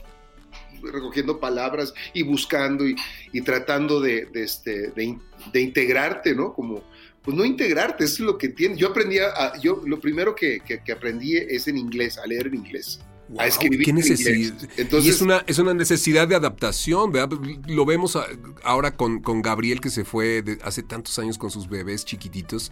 recogiendo 0.81 1.39
palabras 1.39 1.93
y 2.13 2.23
buscando 2.23 2.87
y, 2.87 2.95
y 3.31 3.41
tratando 3.41 3.99
de, 3.99 4.25
de, 4.25 4.43
este, 4.43 4.91
de, 4.91 5.03
in- 5.03 5.21
de 5.51 5.61
integrarte, 5.61 6.33
¿no? 6.35 6.53
Como, 6.53 6.83
pues 7.21 7.35
no 7.37 7.45
integrarte, 7.45 8.05
eso 8.05 8.15
es 8.15 8.19
lo 8.21 8.37
que 8.37 8.47
entiendo. 8.47 8.77
Yo 8.77 8.87
aprendí, 8.89 9.19
a- 9.19 9.53
yo 9.61 9.81
lo 9.85 9.99
primero 9.99 10.33
que, 10.35 10.59
que- 10.61 10.81
que 10.81 10.91
aprendí 10.91 11.37
es 11.37 11.67
en 11.67 11.77
inglés, 11.77 12.17
a 12.17 12.25
leer 12.25 12.47
en 12.47 12.55
inglés. 12.55 12.99
A 13.37 13.47
escribir 13.47 13.83
qué 13.83 13.89
en 13.91 13.95
necesidad. 13.97 14.33
inglés. 14.33 15.03
y 15.05 15.09
es 15.09 15.21
una, 15.21 15.43
es 15.47 15.57
una 15.59 15.73
necesidad 15.73 16.27
de 16.27 16.35
adaptación, 16.35 17.11
¿verdad? 17.11 17.37
Lo 17.67 17.85
vemos 17.85 18.15
a- 18.15 18.25
ahora 18.63 18.95
con, 18.95 19.21
con 19.21 19.41
Gabriel 19.41 19.79
que 19.81 19.89
se 19.89 20.03
fue 20.05 20.41
de- 20.41 20.59
hace 20.63 20.83
tantos 20.83 21.17
años 21.19 21.37
con 21.37 21.49
sus 21.49 21.67
bebés 21.69 22.05
chiquititos 22.05 22.71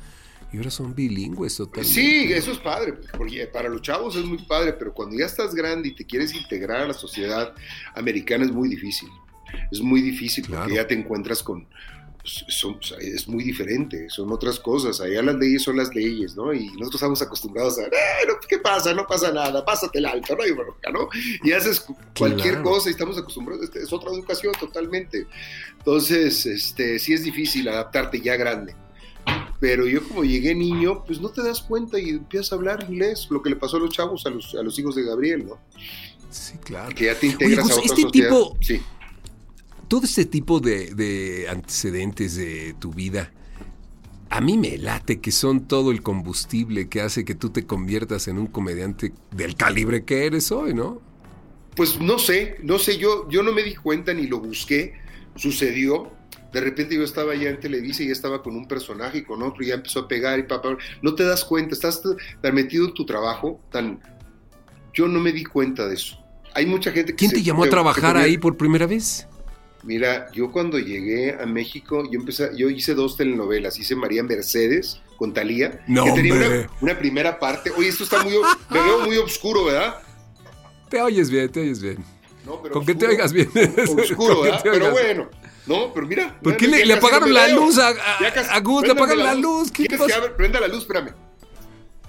y 0.53 0.58
ahora 0.58 0.70
son 0.70 0.93
bilingües 0.93 1.55
totalmente. 1.55 1.93
Sí, 1.93 2.31
eso 2.34 2.51
es 2.51 2.58
padre, 2.58 2.93
porque 3.17 3.48
para 3.48 3.70
los 3.70 3.81
chavos 3.81 4.15
es 4.17 4.25
muy 4.25 4.39
padre, 4.46 4.74
pero 4.74 4.93
cuando 4.93 5.17
ya 5.17 5.25
estás 5.25 5.55
grande 5.55 5.88
y 5.89 5.96
te 5.96 6.05
quieres 6.05 6.34
integrar 6.36 6.81
a 6.81 6.88
la 6.88 6.93
sociedad 6.93 7.53
americana 7.96 8.43
es 8.46 8.51
muy 8.51 8.67
difícil. 8.70 9.10
Es 9.72 9.81
muy 9.81 10.01
difícil 10.01 10.43
porque 10.46 10.58
Claro. 10.58 10.75
ya 10.75 10.88
te 10.88 10.93
encuentras 10.93 11.41
con... 11.43 11.67
pues, 12.21 12.45
son- 12.55 12.79
es 12.99 13.27
muy 13.27 13.43
diferente, 13.43 14.09
son 14.09 14.31
otras 14.31 14.59
cosas. 14.59 15.01
Allá 15.01 15.21
las 15.21 15.35
leyes 15.35 15.63
son 15.63 15.77
las 15.77 15.93
leyes, 15.95 16.35
¿no? 16.35 16.53
Y 16.53 16.67
nosotros 16.71 16.95
estamos 16.95 17.21
acostumbrados 17.21 17.77
a, 17.79 17.83
"Eh, 17.83 17.91
no, 18.27 18.33
¿qué 18.47 18.59
pasa? 18.59 18.93
No 18.93 19.05
pasa 19.07 19.31
nada, 19.31 19.63
pásate 19.65 19.97
el 19.99 20.05
alto, 20.05 20.35
no 20.35 20.43
hay 20.43 20.51
bronca, 20.51 20.91
¿no? 20.91 21.07
Y 21.43 21.51
haces 21.51 21.79
cu- 21.79 21.97
cualquier 22.17 22.55
Claro. 22.55 22.63
cosa 22.69 22.89
y 22.89 22.91
estamos 22.91 23.17
acostumbrados, 23.17 23.63
este, 23.65 23.79
es 23.79 23.91
otra 23.91 24.11
educación 24.11 24.53
totalmente. 24.59 25.25
Entonces, 25.79 26.45
este, 26.45 26.99
sí 26.99 27.13
es 27.13 27.23
difícil 27.23 27.67
adaptarte 27.67 28.21
ya 28.21 28.35
grande. 28.35 28.75
Pero 29.59 29.85
yo 29.85 30.01
como 30.07 30.23
llegué 30.23 30.55
niño, 30.55 31.03
pues 31.05 31.21
no 31.21 31.29
te 31.29 31.43
das 31.43 31.61
cuenta 31.61 31.99
y 31.99 32.09
empiezas 32.09 32.51
a 32.51 32.55
hablar 32.55 32.85
inglés, 32.89 33.27
lo 33.29 33.41
que 33.41 33.51
le 33.51 33.55
pasó 33.55 33.77
a 33.77 33.79
los 33.79 33.91
chavos, 33.91 34.25
a 34.25 34.29
los, 34.31 34.55
a 34.55 34.63
los 34.63 34.77
hijos 34.79 34.95
de 34.95 35.03
Gabriel, 35.03 35.45
¿no? 35.45 35.59
Sí, 36.31 36.53
claro. 36.63 36.93
Que 36.95 37.05
ya 37.05 37.15
te 37.15 37.27
integras 37.27 37.63
Gus, 37.65 37.71
a 37.71 37.75
otra 37.75 37.85
este 37.85 38.01
sociedad. 38.01 38.29
tipo- 38.29 38.57
Sí. 38.61 38.81
Todo 39.91 40.05
este 40.05 40.24
tipo 40.24 40.62
de, 40.62 40.95
de 40.95 41.50
antecedentes 41.50 42.36
de 42.38 42.74
tu 42.79 42.93
vida, 42.93 43.33
a 44.29 44.39
mí 44.39 44.57
me 44.57 44.77
late 44.77 45.19
que 45.19 45.33
son 45.33 45.67
todo 45.67 45.91
el 45.91 46.01
combustible 46.01 46.88
que 46.88 47.01
hace 47.01 47.25
que 47.25 47.36
tú 47.36 47.50
te 47.50 47.65
conviertas 47.65 48.29
en 48.29 48.38
un 48.38 48.48
comediante 48.48 49.12
del 49.36 49.57
calibre 49.57 50.05
que 50.05 50.25
eres 50.27 50.50
hoy, 50.53 50.74
¿no? 50.74 51.01
Pues 51.75 52.00
no 52.00 52.19
sé, 52.19 52.55
no 52.63 52.79
sé, 52.79 53.00
yo, 53.00 53.27
yo 53.29 53.43
no 53.43 53.51
me 53.51 53.63
di 53.63 53.75
cuenta 53.75 54.13
ni 54.13 54.27
lo 54.27 54.39
busqué, 54.39 54.93
sucedió. 55.36 56.10
De 56.53 56.62
repente 56.62 56.95
yo 56.95 57.03
estaba 57.03 57.36
ya 57.36 57.50
en 57.50 57.60
Televisa 57.60 58.03
y 58.03 58.07
ya 58.07 58.13
estaba 58.13 58.41
con 58.41 58.55
un 58.55 58.69
personaje 58.69 59.17
y 59.17 59.24
con 59.24 59.43
otro 59.43 59.62
y 59.62 59.67
ya 59.67 59.74
empezó 59.74 60.00
a 60.00 60.07
pegar 60.07 60.39
y 60.39 60.43
papá. 60.43 60.77
No 61.01 61.15
te 61.15 61.25
das 61.25 61.43
cuenta, 61.43 61.75
estás 61.75 62.01
tan 62.41 62.55
metido 62.55 62.86
en 62.86 62.93
tu 62.93 63.05
trabajo, 63.05 63.60
tan... 63.69 64.00
Yo 64.93 65.10
no 65.10 65.19
me 65.19 65.33
di 65.33 65.43
cuenta 65.43 65.86
de 65.89 65.95
eso. 65.95 66.17
Hay 66.53 66.65
mucha 66.65 66.93
gente 66.93 67.12
que... 67.12 67.17
¿Quién 67.17 67.31
se- 67.31 67.38
te 67.38 67.43
llamó 67.43 67.65
a 67.65 67.69
trabajar 67.69 68.15
ahí 68.15 68.38
por 68.38 68.55
primera 68.55 68.88
vez? 68.88 69.27
Mira, 69.83 70.31
yo 70.31 70.51
cuando 70.51 70.77
llegué 70.77 71.33
a 71.33 71.45
México, 71.45 72.03
yo 72.11 72.19
empecé, 72.19 72.51
yo 72.55 72.69
hice 72.69 72.93
dos 72.93 73.17
telenovelas, 73.17 73.79
hice 73.79 73.95
María 73.95 74.21
Mercedes 74.23 75.01
con 75.17 75.33
Talía, 75.33 75.83
No, 75.88 76.03
que 76.05 76.11
tenía 76.11 76.33
una, 76.35 76.69
una 76.81 77.00
primera 77.00 77.39
parte. 77.39 77.71
Oye, 77.71 77.88
esto 77.89 78.03
está 78.03 78.23
muy, 78.23 78.33
me 78.69 78.79
veo 78.79 79.00
muy 79.00 79.17
oscuro, 79.17 79.65
¿verdad? 79.65 79.95
Te 80.89 81.01
oyes 81.01 81.29
bien, 81.31 81.50
te 81.51 81.61
oyes 81.61 81.81
bien. 81.81 82.03
No, 82.45 82.61
pero 82.61 82.73
Con 82.75 82.85
que 82.85 82.95
te 82.95 83.07
oigas 83.07 83.31
bien. 83.33 83.50
Oscuro, 84.00 84.41
¿verdad? 84.41 84.61
Pero 84.63 84.91
bueno. 84.91 85.29
No, 85.67 85.93
pero 85.93 86.07
mira. 86.07 86.39
¿Por 86.41 86.57
qué 86.57 86.67
le, 86.67 86.93
apagaron 86.93 87.33
la 87.33 87.47
luz 87.50 87.77
a, 87.77 87.89
a, 87.89 88.55
a 88.55 88.59
Gus? 88.61 88.83
Le 88.83 88.91
apagaron 88.91 89.23
la 89.23 89.35
luz. 89.35 89.71
¿Qué 89.71 89.85
¿Quieres 89.85 90.00
pasó? 90.07 90.21
que 90.23 90.29
prenda 90.29 90.59
la 90.59 90.67
luz? 90.67 90.79
Espérame. 90.79 91.13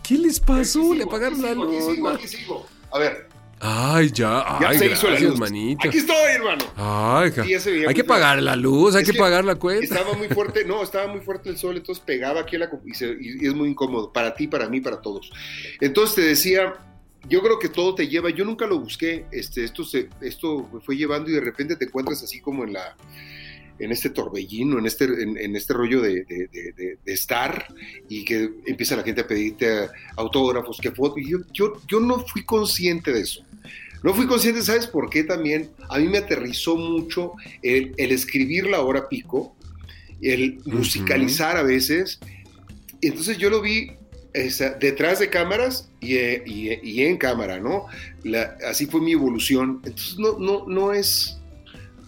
¿Qué 0.03 0.19
les 0.19 0.41
pasó? 0.41 0.95
Le 0.95 1.05
apagaron 1.05 1.41
la 1.43 1.51
sigo, 1.51 1.63
aquí 1.65 1.77
luz. 1.77 1.95
sigo, 1.95 2.09
aquí 2.09 2.29
sigo. 2.29 2.67
A 2.91 2.99
ver, 2.99 3.29
Ay, 3.65 4.11
ya. 4.11 4.45
ya 4.61 4.69
Ay, 4.71 4.79
se 4.79 4.87
hizo 4.91 5.09
la 5.09 5.21
luz. 5.21 5.39
manito. 5.39 5.89
Aquí 5.89 5.99
estoy, 5.99 6.33
hermano. 6.35 6.65
Ay. 6.77 7.31
Sí, 7.61 7.71
hay 7.87 7.95
que 7.95 8.03
pagar 8.03 8.43
la 8.43 8.57
luz, 8.57 8.97
hay 8.97 9.03
Es 9.03 9.07
que, 9.09 9.13
que 9.13 9.19
pagar 9.21 9.45
la 9.45 9.55
cuenta. 9.55 9.85
Estaba 9.85 10.15
muy 10.15 10.27
fuerte, 10.29 10.65
no, 10.67 10.83
estaba 10.83 11.07
muy 11.07 11.21
fuerte 11.21 11.49
el 11.49 11.57
sol, 11.57 11.77
entonces 11.77 12.03
pegaba 12.05 12.41
aquí 12.41 12.59
la 12.59 12.69
y, 12.85 12.95
se- 12.95 13.17
y- 13.21 13.45
y 13.45 13.47
es 13.47 13.55
muy 13.55 13.69
incómodo 13.69 14.13
para 14.13 14.35
ti, 14.35 14.49
para 14.49 14.69
mí, 14.69 14.81
para 14.81 15.01
todos. 15.01 15.31
Entonces 15.81 16.17
te 16.17 16.23
decía, 16.23 16.75
yo 17.29 17.41
creo 17.41 17.61
que 17.61 17.69
todo 17.69 17.95
te 17.95 18.09
lleva, 18.09 18.31
yo 18.31 18.45
nunca 18.45 18.67
lo 18.67 18.81
busqué, 18.81 19.27
este, 19.31 19.63
esto, 19.63 19.85
se, 19.85 20.09
esto 20.23 20.69
me 20.73 20.81
fue 20.81 20.97
llevando 20.97 21.31
y 21.31 21.35
de 21.35 21.41
repente 21.41 21.77
te 21.77 21.85
encuentras 21.85 22.21
así 22.25 22.41
como 22.41 22.65
en 22.65 22.73
la 22.73 22.97
en 23.79 23.91
este 23.91 24.11
torbellino, 24.11 24.79
en 24.79 24.87
este, 24.87 25.05
en, 25.07 25.37
en 25.37 25.57
este 25.57 25.73
rollo 25.73 26.01
de, 26.03 26.25
de- 26.25 26.49
de- 26.53 26.73
de- 26.77 26.99
de 27.05 27.13
estar 27.13 27.67
y 28.09 28.25
que 28.25 28.51
empieza 28.67 28.95
la 28.97 29.03
gente 29.03 29.23
a 29.23 29.27
pedirte 29.27 29.89
autógrafos, 30.17 30.79
que 30.81 30.91
fotos. 30.93 31.19
Y 31.19 31.31
yo, 31.31 31.39
yo, 31.53 31.73
yo 31.89 31.99
no 31.99 32.21
fui 32.27 32.45
consciente 32.45 33.13
de 33.13 33.21
eso. 33.23 33.45
No 34.03 34.15
fui 34.15 34.27
consciente, 34.27 34.63
¿sabes 34.63 34.87
por 34.87 35.09
qué 35.11 35.25
también? 35.25 35.71
A 35.89 35.99
mí 35.99 36.09
me 36.09 36.19
aterrizó 36.19 36.77
mucho 36.77 37.33
el, 37.63 37.95
el 37.97 38.11
escribir 38.13 38.67
la 38.67 38.81
hora 38.81 39.09
pico, 39.09 39.55
el 40.21 40.61
musicalizar 40.65 41.57
a 41.57 41.63
veces. 41.63 42.19
Entonces 43.01 43.39
yo 43.39 43.49
lo 43.51 43.61
vi 43.61 43.93
esa, 44.33 44.71
detrás 44.71 45.19
de 45.19 45.29
cámaras 45.31 45.89
y, 46.01 46.17
eh, 46.17 46.43
y- 46.47 46.89
y 46.89 47.03
en 47.03 47.17
cámara, 47.17 47.61
¿no? 47.61 47.87
La- 48.25 48.57
así 48.69 48.87
fue 48.87 49.01
mi 49.01 49.13
evolución. 49.13 49.81
Entonces 49.85 50.19
no, 50.19 50.39
no, 50.39 50.67
no 50.67 50.93
es... 50.93 51.39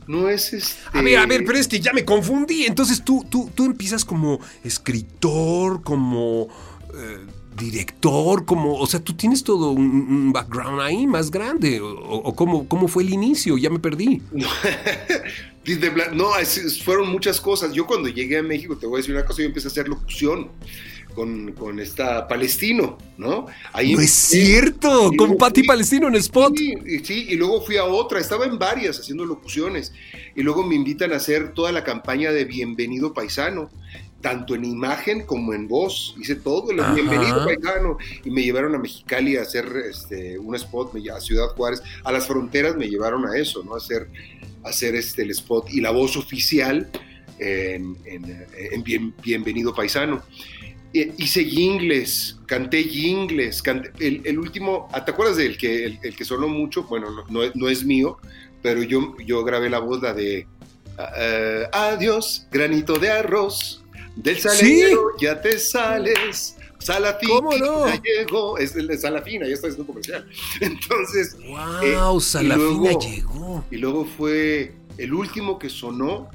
No 0.06 0.28
es 0.28 0.52
este... 0.52 0.74
A 0.92 1.00
ver, 1.00 1.16
a 1.16 1.24
ver, 1.24 1.44
pero 1.46 1.58
es 1.58 1.66
que 1.66 1.80
ya 1.80 1.94
me 1.94 2.04
confundí. 2.04 2.66
Entonces 2.66 3.02
tú, 3.02 3.24
tú, 3.30 3.50
tú 3.54 3.64
empiezas 3.64 4.04
como 4.04 4.38
escritor, 4.62 5.82
como 5.82 6.48
eh, 6.96 7.18
director, 7.56 8.44
como. 8.44 8.76
O 8.78 8.86
sea, 8.86 9.00
tú 9.00 9.12
tienes 9.14 9.42
todo 9.44 9.70
un, 9.70 9.84
un 9.86 10.32
background 10.32 10.80
ahí 10.80 11.06
más 11.06 11.30
grande. 11.30 11.80
O, 11.80 11.88
o 11.90 12.34
cómo, 12.34 12.68
cómo 12.68 12.88
fue 12.88 13.02
el 13.02 13.10
inicio, 13.12 13.56
ya 13.58 13.70
me 13.70 13.78
perdí. 13.78 14.22
No, 16.12 16.28
fueron 16.84 17.10
muchas 17.10 17.40
cosas. 17.40 17.72
Yo 17.72 17.86
cuando 17.86 18.08
llegué 18.10 18.36
a 18.38 18.42
México, 18.42 18.76
te 18.76 18.86
voy 18.86 18.96
a 18.96 18.98
decir 18.98 19.14
una 19.14 19.24
cosa, 19.24 19.40
yo 19.40 19.46
empecé 19.48 19.68
a 19.68 19.70
hacer 19.70 19.88
locución 19.88 20.50
con, 21.14 21.52
con 21.52 21.80
esta 21.80 22.28
Palestino, 22.28 22.98
¿no? 23.16 23.46
Ahí 23.72 23.94
No 23.94 24.00
es 24.02 24.10
cierto, 24.10 25.08
con 25.16 25.30
luego 25.30 25.38
fui- 25.54 25.64
Palestino 25.64 26.08
en 26.08 26.16
Spot. 26.16 26.52
Sí, 26.54 26.74
sí, 27.02 27.26
y 27.30 27.36
luego 27.36 27.62
fui 27.62 27.78
a 27.78 27.84
otra, 27.86 28.20
estaba 28.20 28.44
en 28.44 28.58
varias 28.58 29.00
haciendo 29.00 29.24
locuciones. 29.24 29.94
Y 30.36 30.42
luego 30.42 30.64
me 30.64 30.74
invitan 30.74 31.14
a 31.14 31.16
hacer 31.16 31.54
toda 31.54 31.72
la 31.72 31.82
campaña 31.82 32.30
de 32.30 32.44
Bienvenido 32.44 33.14
Paisano, 33.14 33.70
tanto 34.24 34.54
en 34.54 34.64
imagen 34.64 35.26
como 35.26 35.52
en 35.52 35.68
voz. 35.68 36.16
Hice 36.18 36.36
todo 36.36 36.70
el 36.70 36.80
Ajá. 36.80 36.94
Bienvenido 36.94 37.44
Paisano. 37.44 37.98
Y 38.24 38.30
me 38.30 38.42
llevaron 38.42 38.74
a 38.74 38.78
Mexicali 38.78 39.36
a 39.36 39.42
hacer 39.42 39.66
este, 39.90 40.38
un 40.38 40.54
spot, 40.54 40.92
a 41.14 41.20
Ciudad 41.20 41.48
Juárez, 41.54 41.82
a 42.02 42.10
las 42.10 42.26
fronteras 42.26 42.74
me 42.74 42.88
llevaron 42.88 43.26
a 43.26 43.36
eso, 43.36 43.62
¿no? 43.62 43.74
A 43.74 43.76
hacer, 43.76 44.08
a 44.64 44.70
hacer 44.70 44.94
este, 44.96 45.22
el 45.22 45.30
spot 45.32 45.68
y 45.70 45.82
la 45.82 45.90
voz 45.90 46.16
oficial 46.16 46.88
en, 47.38 47.98
en- 48.06 48.46
en 48.72 48.82
Bien- 48.82 49.14
Bienvenido 49.22 49.74
Paisano. 49.74 50.22
Hice 50.94 51.44
jingles, 51.44 52.38
canté 52.46 52.82
jingles, 52.84 53.62
canté- 53.62 53.90
el, 54.00 54.22
el 54.24 54.38
último, 54.38 54.88
ah, 54.92 55.04
¿te 55.04 55.10
acuerdas 55.10 55.36
del 55.36 55.58
que, 55.58 55.84
el, 55.84 55.98
el 56.02 56.16
que 56.16 56.24
sonó 56.24 56.48
mucho? 56.48 56.84
Bueno, 56.84 57.10
no, 57.10 57.24
no 57.28 57.42
es- 57.42 57.54
no 57.54 57.68
es 57.68 57.84
mío, 57.84 58.16
pero 58.62 58.82
yo, 58.82 59.14
yo 59.26 59.44
grabé 59.44 59.68
la 59.68 59.80
voz, 59.80 60.00
la 60.00 60.14
de 60.14 60.46
eh, 61.18 61.64
Adiós, 61.72 62.46
granito 62.50 62.94
de 62.94 63.10
arroz, 63.10 63.83
del 64.16 64.38
salero 64.38 65.08
ya 65.20 65.40
te 65.40 65.58
sales, 65.58 66.56
Salafina 66.78 67.32
¿Cómo 67.34 67.56
no? 67.56 67.86
llegó, 68.02 68.58
es 68.58 68.76
el 68.76 68.86
de 68.88 68.98
Salafina, 68.98 69.46
ya 69.46 69.54
está 69.54 69.68
haciendo 69.68 69.86
comercial. 69.86 70.28
Entonces, 70.60 71.36
¡Wow! 71.46 72.18
Eh, 72.18 72.20
Salafina 72.20 72.54
y 72.54 72.58
luego- 72.58 73.00
llegó. 73.00 73.64
y 73.70 73.76
luego 73.78 74.04
fue 74.04 74.74
el 74.98 75.14
último 75.14 75.58
que 75.58 75.70
sonó, 75.70 76.28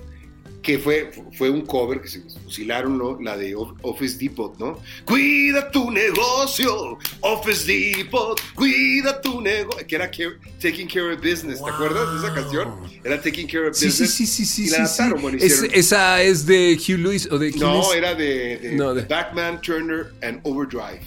que 0.69 0.77
fue, 0.77 1.09
fue 1.33 1.49
un 1.49 1.61
cover 1.65 1.99
que 1.99 2.07
se 2.07 2.21
fusilaron, 2.43 2.95
¿no? 2.95 3.19
La 3.19 3.35
de 3.35 3.55
Office 3.55 4.19
Depot, 4.19 4.55
¿no? 4.59 4.79
Cuida 5.03 5.71
tu 5.71 5.89
negocio, 5.89 6.99
Office 7.21 7.65
Depot, 7.65 8.39
cuida 8.53 9.19
tu 9.19 9.41
negocio, 9.41 9.87
que 9.87 9.95
era 9.95 10.11
care- 10.11 10.37
Taking 10.61 10.87
Care 10.87 11.13
of 11.13 11.21
Business, 11.23 11.63
¿te 11.63 11.71
acuerdas 11.71 12.11
de 12.21 12.27
esa 12.27 12.35
canción? 12.35 12.75
Era 13.03 13.19
Taking 13.19 13.47
Care 13.47 13.69
of 13.69 13.75
Sí, 13.75 13.89
sí, 13.89 14.03
Business. 14.03 14.13
sí, 14.13 14.25
sí, 14.27 14.45
sí. 14.45 14.63
Y 14.65 14.69
la 14.69 14.75
sí, 14.75 14.81
adaptaron, 15.01 15.17
sí. 15.17 15.21
bueno, 15.23 15.37
Es- 15.41 15.63
esa 15.73 16.21
es 16.21 16.45
de 16.45 16.77
Hugh 16.77 16.99
Lewis 16.99 17.27
o 17.31 17.39
de 17.39 17.49
quién 17.49 17.61
No, 17.63 17.91
era 17.93 18.13
de, 18.13 18.57
de 18.59 18.71
No, 18.75 18.93
de- 18.93 19.01
Backman, 19.05 19.59
Turner 19.61 20.11
and 20.21 20.39
Overdrive. 20.43 21.01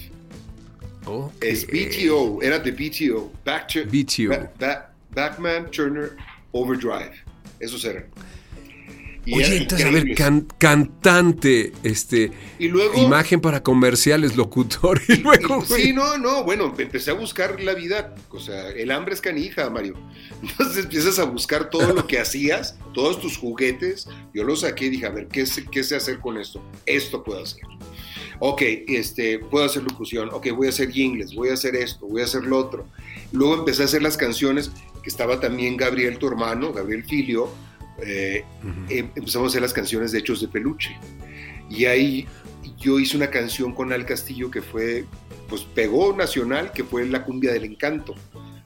Es 1.40 1.66
BTO, 1.66 2.42
era 2.42 2.58
de 2.58 2.70
BTO. 2.72 3.30
Back 3.44 3.68
to- 3.68 3.84
BTO. 3.86 4.28
Ba- 4.30 4.50
Ba- 4.58 4.92
Backman, 5.14 5.70
Turner, 5.70 6.16
Overdrive. 6.52 7.12
Esos 7.60 7.84
eran. 7.84 8.06
Y 9.24 9.34
Oye, 9.34 9.56
entonces, 9.58 9.86
a 9.86 9.90
ver, 9.90 10.14
can- 10.16 10.48
cantante, 10.58 11.72
este, 11.84 12.32
Y 12.58 12.68
luego. 12.68 13.00
imagen 13.00 13.40
para 13.40 13.62
comerciales, 13.62 14.36
locutor, 14.36 15.00
y 15.08 15.16
luego, 15.16 15.62
y- 15.62 15.82
sí, 15.82 15.92
no, 15.92 16.18
no, 16.18 16.42
bueno, 16.44 16.74
empecé 16.76 17.12
a 17.12 17.14
buscar 17.14 17.60
la 17.60 17.74
vida, 17.74 18.14
o 18.30 18.40
sea, 18.40 18.70
el 18.70 18.90
hambre 18.90 19.14
es 19.14 19.20
canija, 19.20 19.70
Mario. 19.70 19.94
Entonces 20.42 20.84
empiezas 20.84 21.18
a 21.20 21.24
buscar 21.24 21.70
todo 21.70 21.94
lo 21.94 22.06
que 22.06 22.18
hacías, 22.18 22.76
todos 22.94 23.20
tus 23.20 23.36
juguetes. 23.38 24.08
Yo 24.34 24.42
los 24.44 24.60
saqué 24.62 24.86
y 24.86 24.90
dije, 24.90 25.06
a 25.06 25.10
ver, 25.10 25.28
¿qué 25.28 25.46
sé, 25.46 25.64
qué 25.70 25.84
sé 25.84 25.94
hacer 25.96 26.18
con 26.18 26.36
esto? 26.38 26.60
Esto 26.84 27.22
puedo 27.22 27.42
hacer. 27.42 27.60
Ok, 28.40 28.60
este, 28.88 29.38
puedo 29.38 29.64
hacer 29.64 29.84
locución, 29.84 30.30
ok, 30.32 30.48
voy 30.56 30.66
a 30.66 30.70
hacer 30.70 30.90
jingles, 30.90 31.32
voy 31.32 31.50
a 31.50 31.54
hacer 31.54 31.76
esto, 31.76 32.06
voy 32.08 32.22
a 32.22 32.24
hacer 32.24 32.42
lo 32.42 32.58
otro. 32.58 32.88
Luego 33.30 33.54
empecé 33.54 33.82
a 33.82 33.84
hacer 33.84 34.02
las 34.02 34.16
canciones, 34.16 34.72
que 35.00 35.08
estaba 35.08 35.38
también 35.38 35.76
Gabriel, 35.76 36.18
tu 36.18 36.26
hermano, 36.26 36.72
Gabriel 36.72 37.04
Filio, 37.04 37.48
eh, 38.04 38.44
em- 38.88 39.10
empezamos 39.14 39.46
a 39.46 39.50
hacer 39.50 39.62
las 39.62 39.72
canciones 39.72 40.12
de 40.12 40.18
Hechos 40.18 40.40
de 40.40 40.48
Peluche. 40.48 40.96
Y 41.70 41.86
ahí 41.86 42.26
yo 42.78 42.98
hice 42.98 43.16
una 43.16 43.30
canción 43.30 43.74
con 43.74 43.92
Al 43.92 44.04
Castillo 44.04 44.50
que 44.50 44.62
fue, 44.62 45.04
pues 45.48 45.62
pegó 45.62 46.14
nacional, 46.14 46.72
que 46.72 46.84
fue 46.84 47.06
La 47.06 47.24
Cumbia 47.24 47.52
del 47.52 47.64
Encanto. 47.64 48.14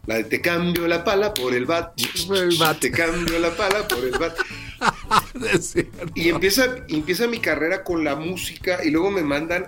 La 0.06 0.16
de 0.16 0.24
te 0.24 0.40
cambio 0.40 0.86
la 0.86 1.04
pala 1.04 1.34
por 1.34 1.54
el 1.54 1.66
bat. 1.66 1.92
El 2.30 2.56
bat. 2.58 2.78
Te 2.78 2.90
cambio 2.90 3.38
la 3.38 3.50
pala 3.50 3.86
por 3.88 4.04
el 4.04 4.12
bat. 4.18 4.36
Y 6.14 6.28
empieza, 6.28 6.76
empieza 6.88 7.26
mi 7.26 7.38
carrera 7.38 7.82
con 7.82 8.04
la 8.04 8.14
música 8.14 8.84
y 8.84 8.90
luego 8.90 9.10
me 9.10 9.22
mandan 9.22 9.66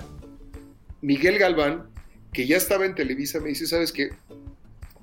Miguel 1.01 1.39
Galván, 1.39 1.89
que 2.33 2.47
ya 2.47 2.57
estaba 2.57 2.85
en 2.85 2.95
Televisa, 2.95 3.41
me 3.41 3.49
dice, 3.49 3.67
¿sabes 3.67 3.91
qué? 3.93 4.11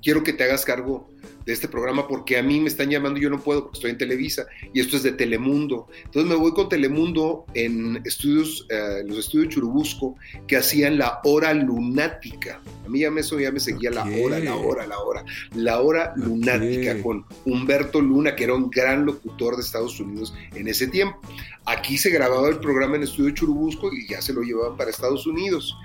Quiero 0.02 0.22
que 0.22 0.32
te 0.32 0.44
hagas 0.44 0.64
cargo 0.64 1.10
de 1.46 1.52
este 1.52 1.68
programa 1.68 2.08
porque 2.08 2.36
a 2.36 2.42
mí 2.42 2.60
me 2.60 2.68
están 2.68 2.90
llamando 2.90 3.18
y 3.18 3.22
yo 3.22 3.30
no 3.30 3.40
puedo 3.40 3.62
porque 3.62 3.76
estoy 3.76 3.92
en 3.92 3.98
Televisa 3.98 4.46
y 4.74 4.80
esto 4.80 4.96
es 4.96 5.04
de 5.04 5.12
Telemundo. 5.12 5.86
Entonces 6.04 6.28
me 6.28 6.36
voy 6.36 6.52
con 6.52 6.68
Telemundo 6.68 7.46
en 7.54 8.02
estudios, 8.04 8.66
eh, 8.68 9.04
los 9.06 9.18
estudios 9.18 9.54
Churubusco 9.54 10.16
que 10.48 10.56
hacían 10.56 10.98
la 10.98 11.20
hora 11.24 11.54
lunática. 11.54 12.60
A 12.84 12.88
mí 12.88 13.00
ya 13.00 13.10
me, 13.10 13.20
eso 13.20 13.38
ya 13.38 13.52
me 13.52 13.60
seguía 13.60 13.90
la 13.90 14.04
hora, 14.04 14.40
la 14.40 14.56
hora, 14.56 14.86
la 14.86 14.98
hora. 14.98 15.24
La 15.54 15.80
hora 15.80 16.12
lunática 16.16 17.00
con 17.00 17.24
Humberto 17.44 18.00
Luna, 18.00 18.34
que 18.34 18.44
era 18.44 18.54
un 18.54 18.68
gran 18.68 19.06
locutor 19.06 19.56
de 19.56 19.62
Estados 19.62 20.00
Unidos 20.00 20.34
en 20.54 20.66
ese 20.66 20.88
tiempo. 20.88 21.18
Aquí 21.64 21.96
se 21.96 22.10
grababa 22.10 22.48
el 22.48 22.58
programa 22.58 22.96
en 22.96 23.04
Estudio 23.04 23.30
Churubusco 23.30 23.92
y 23.92 24.08
ya 24.08 24.20
se 24.20 24.32
lo 24.32 24.42
llevaban 24.42 24.76
para 24.76 24.90
Estados 24.90 25.26
Unidos. 25.26 25.76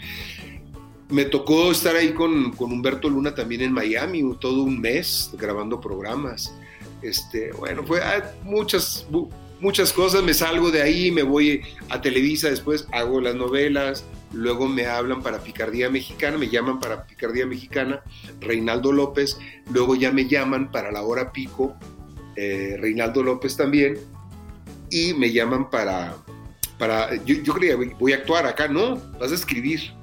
Me 1.11 1.25
tocó 1.25 1.71
estar 1.71 1.95
ahí 1.95 2.13
con, 2.13 2.51
con 2.53 2.71
Humberto 2.71 3.09
Luna 3.09 3.35
también 3.35 3.61
en 3.61 3.73
Miami, 3.73 4.23
todo 4.39 4.63
un 4.63 4.79
mes 4.79 5.29
grabando 5.33 5.81
programas. 5.81 6.53
Este, 7.01 7.51
bueno, 7.51 7.83
fue 7.83 8.01
ah, 8.01 8.31
muchas, 8.43 9.05
mu- 9.09 9.27
muchas 9.59 9.91
cosas. 9.91 10.23
Me 10.23 10.33
salgo 10.33 10.71
de 10.71 10.81
ahí, 10.81 11.11
me 11.11 11.23
voy 11.23 11.61
a 11.89 11.99
Televisa, 11.99 12.49
después 12.49 12.87
hago 12.93 13.19
las 13.19 13.35
novelas, 13.35 14.05
luego 14.31 14.69
me 14.69 14.85
hablan 14.85 15.21
para 15.21 15.39
Picardía 15.39 15.89
Mexicana, 15.89 16.37
me 16.37 16.47
llaman 16.47 16.79
para 16.79 17.05
Picardía 17.05 17.45
Mexicana, 17.45 18.01
Reinaldo 18.39 18.93
López, 18.93 19.37
luego 19.69 19.95
ya 19.95 20.13
me 20.13 20.29
llaman 20.29 20.71
para 20.71 20.93
La 20.93 21.01
Hora 21.01 21.33
Pico, 21.33 21.75
eh, 22.37 22.77
Reinaldo 22.79 23.21
López 23.21 23.57
también, 23.57 23.97
y 24.89 25.13
me 25.13 25.33
llaman 25.33 25.69
para, 25.69 26.15
para 26.77 27.15
yo, 27.25 27.35
yo 27.35 27.53
creía, 27.53 27.75
voy 27.99 28.13
a 28.13 28.17
actuar 28.17 28.45
acá, 28.45 28.69
no, 28.69 28.95
vas 29.19 29.33
a 29.33 29.35
escribir. 29.35 29.99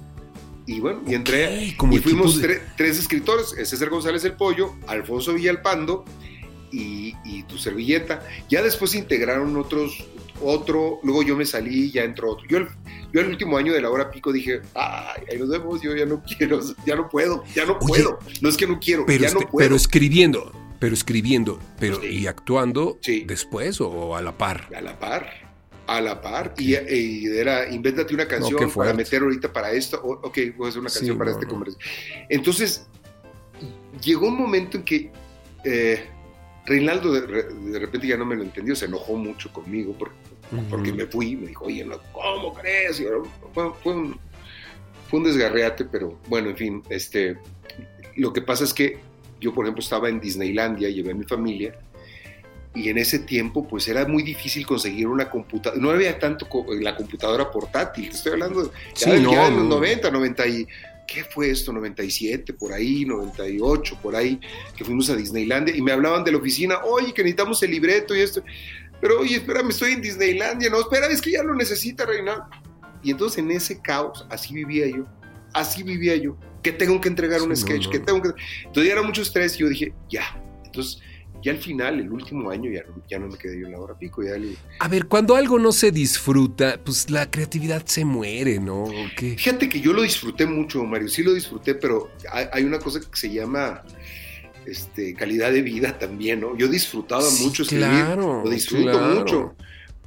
Y 0.69 0.81
bueno, 0.81 1.01
y 1.07 1.15
entré, 1.15 1.75
como 1.79 1.95
y 1.95 1.99
fuimos 1.99 2.33
equipo 2.37 2.47
de- 2.47 2.61
tre- 2.61 2.63
tres 2.77 2.99
escritores, 2.99 3.55
César 3.69 3.89
González 3.89 4.23
El 4.25 4.35
Pollo, 4.35 4.75
Alfonso 4.87 5.33
Villalpando 5.33 6.05
y, 6.71 7.15
y 7.25 7.43
tu 7.45 7.57
servilleta. 7.57 8.23
Ya 8.51 8.63
después 8.63 8.91
se 8.91 8.99
integraron 8.99 9.57
otros, 9.57 10.05
otro, 10.43 11.01
luego 11.03 11.23
yo 11.23 11.37
me 11.37 11.47
salí, 11.47 11.91
ya 11.91 12.05
entró 12.05 12.33
otro. 12.33 12.47
Yo 12.49 12.59
el, 12.59 12.69
yo 13.15 13.21
el 13.23 13.29
último 13.29 13.57
año 13.57 13.73
de 13.73 13.81
la 13.81 13.89
hora 13.89 14.11
pico 14.11 14.31
dije, 14.31 14.61
ay, 14.75 15.23
ahí 15.33 15.39
nos 15.39 15.49
vemos, 15.49 15.81
yo 15.81 15.97
ya 15.97 16.05
no 16.05 16.23
quiero, 16.23 16.61
ya 16.85 16.97
no 16.97 17.09
puedo, 17.09 17.45
ya 17.55 17.65
no 17.65 17.73
Oye, 17.81 17.87
puedo. 18.03 18.19
No 18.43 18.49
es 18.51 18.57
que 18.59 18.67
no 18.67 18.79
quiero, 18.79 19.07
Pero, 19.07 19.23
ya 19.23 19.29
este- 19.29 19.45
no 19.45 19.51
puedo. 19.51 19.65
pero 19.67 19.75
escribiendo, 19.75 20.53
pero 20.79 20.93
escribiendo, 20.95 21.59
pero 21.81 21.99
Sí. 22.03 22.09
y 22.09 22.27
actuando 22.27 22.99
Sí. 23.01 23.25
después 23.27 23.81
o 23.81 24.15
a 24.15 24.21
la 24.21 24.37
par. 24.37 24.69
A 24.77 24.83
la 24.83 24.99
par. 25.01 25.48
A 25.88 26.00
la 26.02 26.21
par. 26.21 26.54
Y, 26.59 26.76
y 26.76 27.26
era, 27.26 27.68
invéntate 27.68 28.14
una 28.14 28.28
canción 28.28 28.71
para 28.71 28.92
meter 28.92 29.23
ahorita 29.23 29.52
para 29.52 29.73
esto. 29.73 29.99
O- 30.04 30.21
ok, 30.28 30.38
voy 30.57 30.66
a 30.66 30.68
hacer 30.68 30.80
una 30.80 30.90
Sí, 30.90 30.99
canción 31.00 31.18
para 31.18 31.30
no, 31.30 31.37
este 31.37 31.47
no. 31.47 31.52
comercial. 31.52 31.83
Entonces, 32.28 32.87
llegó 34.02 34.28
un 34.28 34.37
momento 34.38 34.76
en 34.76 34.83
que 34.85 35.11
eh, 35.64 36.04
Reinaldo 36.66 37.12
de, 37.12 37.26
re- 37.26 37.54
de 37.54 37.78
repente 37.78 38.07
ya 38.07 38.16
no 38.18 38.26
me 38.26 38.37
lo 38.37 38.42
entendió, 38.42 38.76
se 38.76 38.85
enojó 38.85 39.16
mucho 39.16 39.50
conmigo 39.52 39.95
porque, 39.99 40.14
porque 40.68 40.92
me 40.92 41.07
fui. 41.07 41.37
Me 41.37 41.49
dijo, 41.49 41.64
oye, 41.64 41.85
no, 41.85 41.99
¿cómo 42.12 42.52
crees? 42.54 43.02
Fue, 43.54 43.73
fue 43.83 43.92
un, 43.95 44.21
fue 45.09 45.21
un 45.21 45.25
desgarreate, 45.25 45.87
pero 45.87 46.18
bueno, 46.28 46.50
en 46.50 46.57
fin, 46.57 46.83
este, 46.90 47.38
lo 48.16 48.33
que 48.35 48.42
pasa 48.42 48.64
es 48.64 48.75
que 48.75 48.99
yo, 49.40 49.54
por 49.54 49.64
ejemplo, 49.64 49.83
estaba 49.83 50.11
en 50.11 50.21
Disneylandia, 50.21 50.90
llevé 50.90 51.12
a 51.12 51.14
mi 51.14 51.25
familia 51.25 51.78
y 52.75 52.89
en 52.91 52.99
ese 52.99 53.19
tiempo 53.21 53.67
pues 53.67 53.89
era 53.89 54.07
muy 54.07 54.23
difícil 54.23 54.67
conseguir 54.67 55.09
una 55.09 55.31
computadora, 55.31 55.81
no 55.81 55.91
había 55.91 56.19
tanto 56.19 56.49
co- 56.49 56.67
la 56.81 56.95
computadora 56.97 57.51
portátil, 57.51 58.09
te 58.11 58.17
estoy 58.17 58.33
hablando 58.33 58.65
de- 58.65 58.71
ya, 58.97 59.15
Sí, 59.17 59.23
no, 59.23 59.33
ya 59.33 59.47
en 59.49 59.55
los 59.57 59.65
no. 59.65 59.71
90, 59.77 60.11
90 60.11 60.47
y, 60.47 60.67
¿qué 61.07 61.25
fue 61.25 61.50
esto? 61.50 61.73
97, 61.73 62.52
por 62.52 62.73
ahí, 62.73 63.04
98, 63.04 63.99
por 64.02 64.15
ahí, 64.15 64.39
que 64.76 64.85
fuimos 64.85 65.09
a 65.11 65.17
Disneylandia 65.17 65.75
y 65.75 65.81
me 65.83 65.93
hablaban 65.93 66.23
de 66.25 66.33
la 66.33 66.39
oficina, 66.39 66.78
oye, 66.85 67.13
que 67.15 67.23
necesitamos 67.23 67.63
el 67.63 67.71
libreto 67.71 68.15
y 68.15 68.21
esto, 68.21 68.43
pero 69.00 69.21
oye, 69.21 69.37
espérame, 69.37 69.71
estoy 69.71 69.93
en 69.93 70.02
Disneylandia, 70.02 70.69
no, 70.71 70.81
espera, 70.81 71.07
es 71.09 71.21
que 71.23 71.31
ya 71.33 71.43
lo 71.43 71.54
necesita 71.54 72.04
Reinaldo. 72.04 72.45
Y 73.02 73.13
entonces 73.13 73.39
en 73.39 73.50
ese 73.52 73.81
caos, 73.81 74.26
así 74.28 74.52
vivía 74.52 74.87
yo, 74.89 75.07
así 75.54 75.83
vivía 75.85 76.17
yo, 76.17 76.37
que 76.63 76.73
tengo 76.73 77.00
que 77.00 77.09
entregar 77.09 77.41
un 77.43 77.54
Sí, 77.57 77.63
sketch, 77.63 77.85
no. 77.87 77.91
que 77.91 77.99
tengo 78.00 78.21
que... 78.23 78.31
Entonces 78.65 78.85
ya 78.87 78.93
era 78.93 79.02
mucho 79.02 79.23
estrés 79.23 79.54
y 79.54 79.59
yo 79.61 79.69
dije, 79.69 79.93
ya, 80.11 80.25
entonces 80.65 81.00
ya 81.43 81.53
al 81.53 81.59
final, 81.59 82.01
el 82.01 82.11
último 82.11 82.51
año, 82.51 82.71
ya 82.71 82.83
no, 82.83 83.03
ya 83.09 83.19
no 83.19 83.29
me 83.29 83.39
quedé 83.39 83.61
yo 83.61 83.67
en 83.67 83.73
la 83.73 83.81
hora 83.81 83.99
pico, 83.99 84.23
ya 84.23 84.37
le... 84.37 84.55
A 84.81 84.89
ver, 84.89 85.07
cuando 85.07 85.37
algo 85.37 85.59
no 85.59 85.73
se 85.73 85.91
disfruta, 85.93 86.79
pues 86.85 87.11
la 87.11 87.31
creatividad 87.31 87.85
se 87.87 88.05
muere, 88.05 88.59
¿no? 88.59 88.85
¿O 88.85 88.93
qué? 89.17 89.37
Fíjate 89.37 89.69
que 89.69 89.81
yo 89.81 89.93
lo 89.93 90.03
disfruté 90.03 90.47
mucho, 90.47 90.83
Mario, 90.85 91.09
sí 91.09 91.23
lo 91.23 91.33
disfruté, 91.35 91.75
pero 91.75 92.11
hay, 92.33 92.47
hay 92.53 92.65
una 92.65 92.79
cosa 92.79 93.01
que 93.01 93.07
se 93.13 93.31
llama 93.31 93.83
este, 94.67 95.15
calidad 95.15 95.53
de 95.53 95.63
vida 95.63 95.99
también, 95.99 96.41
¿no? 96.41 96.57
Yo 96.57 96.69
disfrutaba 96.69 97.23
Sí, 97.23 97.45
mucho 97.45 97.63
escribir, 97.63 97.89
claro, 97.89 98.43
lo 98.45 98.51
disfruto 98.51 98.91
claro. 98.91 99.15
mucho, 99.21 99.55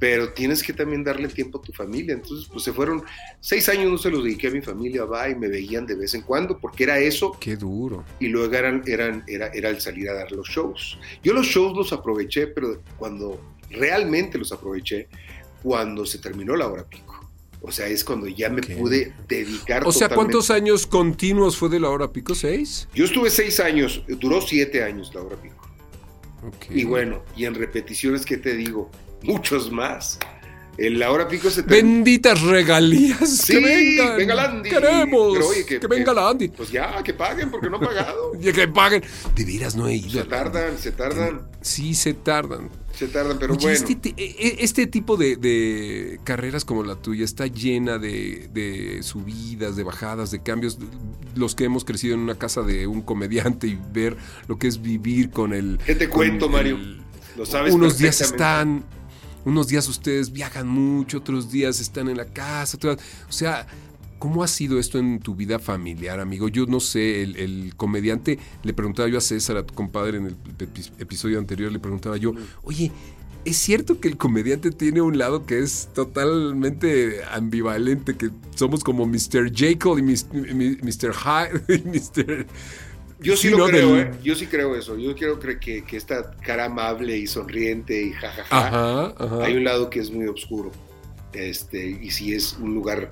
pero 0.02 0.32
tienes 0.32 0.64
que 0.64 0.72
también 0.72 1.04
darle 1.04 1.28
tiempo 1.28 1.58
a 1.58 1.62
tu 1.62 1.72
familia. 1.72 2.14
Entonces, 2.14 2.48
pues 2.52 2.64
se 2.64 2.72
fueron 2.72 3.04
seis 3.38 3.68
años, 3.68 3.88
no 3.88 3.96
se 3.96 4.10
los 4.10 4.24
dediqué 4.24 4.48
a 4.48 4.50
mi 4.50 4.60
familia, 4.60 5.04
va, 5.04 5.28
y 5.28 5.36
me 5.36 5.46
veían 5.46 5.86
de 5.86 5.94
vez 5.94 6.12
en 6.14 6.22
cuando, 6.22 6.58
porque 6.58 6.82
era 6.82 6.98
eso, 6.98 7.36
Qué 7.38 7.54
duro. 7.56 8.02
y 8.18 8.26
luego 8.26 8.52
eran, 8.52 8.82
eran, 8.88 9.22
era, 9.28 9.46
era 9.54 9.68
el 9.70 9.80
salir 9.80 10.10
a 10.10 10.14
dar 10.14 10.32
los 10.32 10.48
shows. 10.48 10.98
Yo 11.22 11.32
los 11.32 11.46
shows 11.46 11.76
los 11.76 11.92
aproveché, 11.92 12.48
pero 12.48 12.82
cuando 12.96 13.40
realmente 13.70 14.38
los 14.38 14.50
aproveché, 14.50 15.06
cuando 15.62 16.04
se 16.04 16.18
terminó 16.18 16.56
la 16.56 16.66
hora 16.66 16.82
pico. 16.82 17.20
O 17.60 17.70
sea, 17.70 17.86
es 17.86 18.02
cuando 18.02 18.26
ya 18.26 18.48
me 18.50 18.60
Ok. 18.60 18.72
pude 18.76 19.12
dedicar. 19.28 19.86
O 19.86 19.92
sea, 19.92 20.08
totalmente. 20.08 20.14
¿cuántos 20.16 20.50
años 20.50 20.84
continuos 20.84 21.56
fue 21.56 21.68
de 21.68 21.78
la 21.78 21.90
hora 21.90 22.10
pico? 22.12 22.34
¿Seis? 22.34 22.88
Yo 22.92 23.04
estuve 23.04 23.30
seis 23.30 23.60
años, 23.60 24.02
duró 24.08 24.40
siete 24.40 24.82
años 24.82 25.14
la 25.14 25.22
hora 25.22 25.36
pico. 25.36 25.64
Ok. 26.44 26.74
Y 26.74 26.82
bueno, 26.82 27.22
y 27.36 27.44
en 27.44 27.54
repeticiones, 27.54 28.24
¿qué 28.26 28.36
te 28.36 28.56
digo? 28.56 28.90
Muchos 29.24 29.70
más. 29.70 30.18
En 30.78 30.98
la 30.98 31.10
hora 31.10 31.28
pico 31.28 31.50
se 31.50 31.62
terminó. 31.62 31.96
Benditas 31.96 32.40
regalías. 32.40 33.28
Sí, 33.28 33.52
que 33.52 33.60
vengan. 33.60 34.16
venga 34.16 34.34
la 34.34 34.44
Andy. 34.50 34.70
Queremos. 34.70 35.32
Pero 35.34 35.48
oye, 35.48 35.66
que, 35.66 35.78
que- 35.78 35.86
venga 35.86 36.12
que- 36.12 36.20
la 36.20 36.28
Andy. 36.30 36.48
Pues 36.48 36.70
ya, 36.72 37.02
que 37.02 37.12
paguen 37.12 37.50
porque 37.50 37.68
no 37.68 37.76
han 37.76 37.82
pagado. 37.84 38.32
Y 38.40 38.50
que 38.52 38.68
paguen. 38.68 39.02
De 39.36 39.44
veras 39.44 39.76
no 39.76 39.86
he 39.86 39.96
ido. 39.96 40.22
se 40.22 40.24
tardan, 40.24 40.78
se 40.78 40.92
tardan, 40.92 41.42
Sí, 41.60 41.94
se 41.94 42.14
tardan. 42.14 42.70
se 42.96 43.06
tardan, 43.08 43.38
pero 43.38 43.52
Oye, 43.52 43.62
bueno. 43.64 43.76
este, 43.76 43.96
ti- 43.96 44.14
e- 44.16 44.34
e- 44.38 44.56
este 44.64 44.86
tipo 44.86 45.18
de, 45.18 45.36
de 45.36 46.18
carreras 46.24 46.64
como 46.64 46.82
la 46.84 46.96
tuya 46.96 47.26
está 47.26 47.46
llena 47.46 47.98
de, 47.98 48.48
de 48.54 49.02
subidas, 49.02 49.76
de 49.76 49.82
bajadas, 49.84 50.30
de 50.30 50.42
cambios. 50.42 50.78
Los 51.34 51.54
que 51.54 51.64
hemos 51.64 51.84
crecido 51.84 52.14
en 52.14 52.20
una 52.20 52.36
casa 52.36 52.62
de 52.62 52.86
un 52.86 53.02
comediante 53.02 53.66
y 53.66 53.78
ver 53.92 54.16
lo 54.48 54.58
que 54.58 54.68
es 54.68 54.80
vivir 54.80 55.28
con 55.30 55.52
el. 55.52 55.78
¿Qué 55.84 55.94
te 55.96 56.08
cuento, 56.08 56.48
Mario? 56.48 56.76
el- 56.76 57.02
Lo 57.36 57.44
sabes 57.44 57.74
unos 57.74 57.98
días 57.98 58.22
están, 58.22 58.84
unos 59.44 59.68
días 59.68 59.88
ustedes 59.88 60.32
viajan 60.32 60.68
mucho, 60.68 61.18
otros 61.18 61.50
días 61.50 61.80
están 61.80 62.08
en 62.08 62.16
la 62.16 62.26
casa, 62.26 62.76
otros- 62.76 62.98
o 63.28 63.32
sea, 63.32 63.66
¿cómo 64.18 64.42
ha 64.44 64.48
sido 64.48 64.78
esto 64.78 64.98
en 64.98 65.18
tu 65.20 65.34
vida 65.34 65.58
familiar, 65.58 66.20
amigo? 66.20 66.48
Yo 66.48 66.66
no 66.66 66.78
sé, 66.80 67.22
el, 67.22 67.36
el 67.36 67.74
comediante, 67.76 68.38
le 68.62 68.72
preguntaba 68.72 69.08
yo 69.08 69.18
a 69.18 69.20
César, 69.20 69.56
a 69.56 69.66
tu 69.66 69.74
compadre, 69.74 70.18
en 70.18 70.26
el 70.26 70.36
epi- 70.58 70.92
episodio 70.98 71.38
anterior, 71.38 71.72
le 71.72 71.78
preguntaba 71.80 72.16
yo, 72.16 72.32
oye, 72.62 72.92
¿es 73.44 73.56
cierto 73.56 73.98
que 73.98 74.06
el 74.06 74.16
comediante 74.16 74.70
tiene 74.70 75.00
un 75.00 75.18
lado 75.18 75.44
que 75.44 75.58
es 75.58 75.88
totalmente 75.92 77.22
ambivalente, 77.32 78.16
que 78.16 78.30
somos 78.54 78.84
como 78.84 79.06
Mr. 79.06 79.52
Jekyll 79.52 79.98
y 79.98 80.02
Mr. 80.02 81.12
Hyde 81.14 81.62
y 81.84 81.88
Mr. 81.88 82.46
Yo 83.22 83.36
sí, 83.36 83.48
Sí, 83.48 83.50
lo 83.50 83.58
¿no? 83.58 83.66
creo, 83.66 83.94
Del- 83.94 84.06
¿eh? 84.08 84.10
Yo 84.22 84.34
sí 84.34 84.46
creo 84.46 84.74
eso. 84.76 84.96
Yo 84.98 85.14
quiero 85.14 85.38
creer 85.38 85.58
que, 85.58 85.84
que 85.84 85.96
esta 85.96 86.32
cara 86.42 86.64
amable 86.66 87.16
y 87.16 87.26
sonriente 87.26 88.02
y 88.02 88.12
jajaja, 88.12 88.44
Ajá, 88.50 89.14
ajá. 89.18 89.44
hay 89.44 89.56
un 89.56 89.64
lado 89.64 89.88
que 89.90 90.00
es 90.00 90.10
muy 90.10 90.26
oscuro. 90.26 90.72
Este, 91.32 91.86
y 92.02 92.10
si 92.10 92.34
es 92.34 92.54
un 92.60 92.74
lugar, 92.74 93.10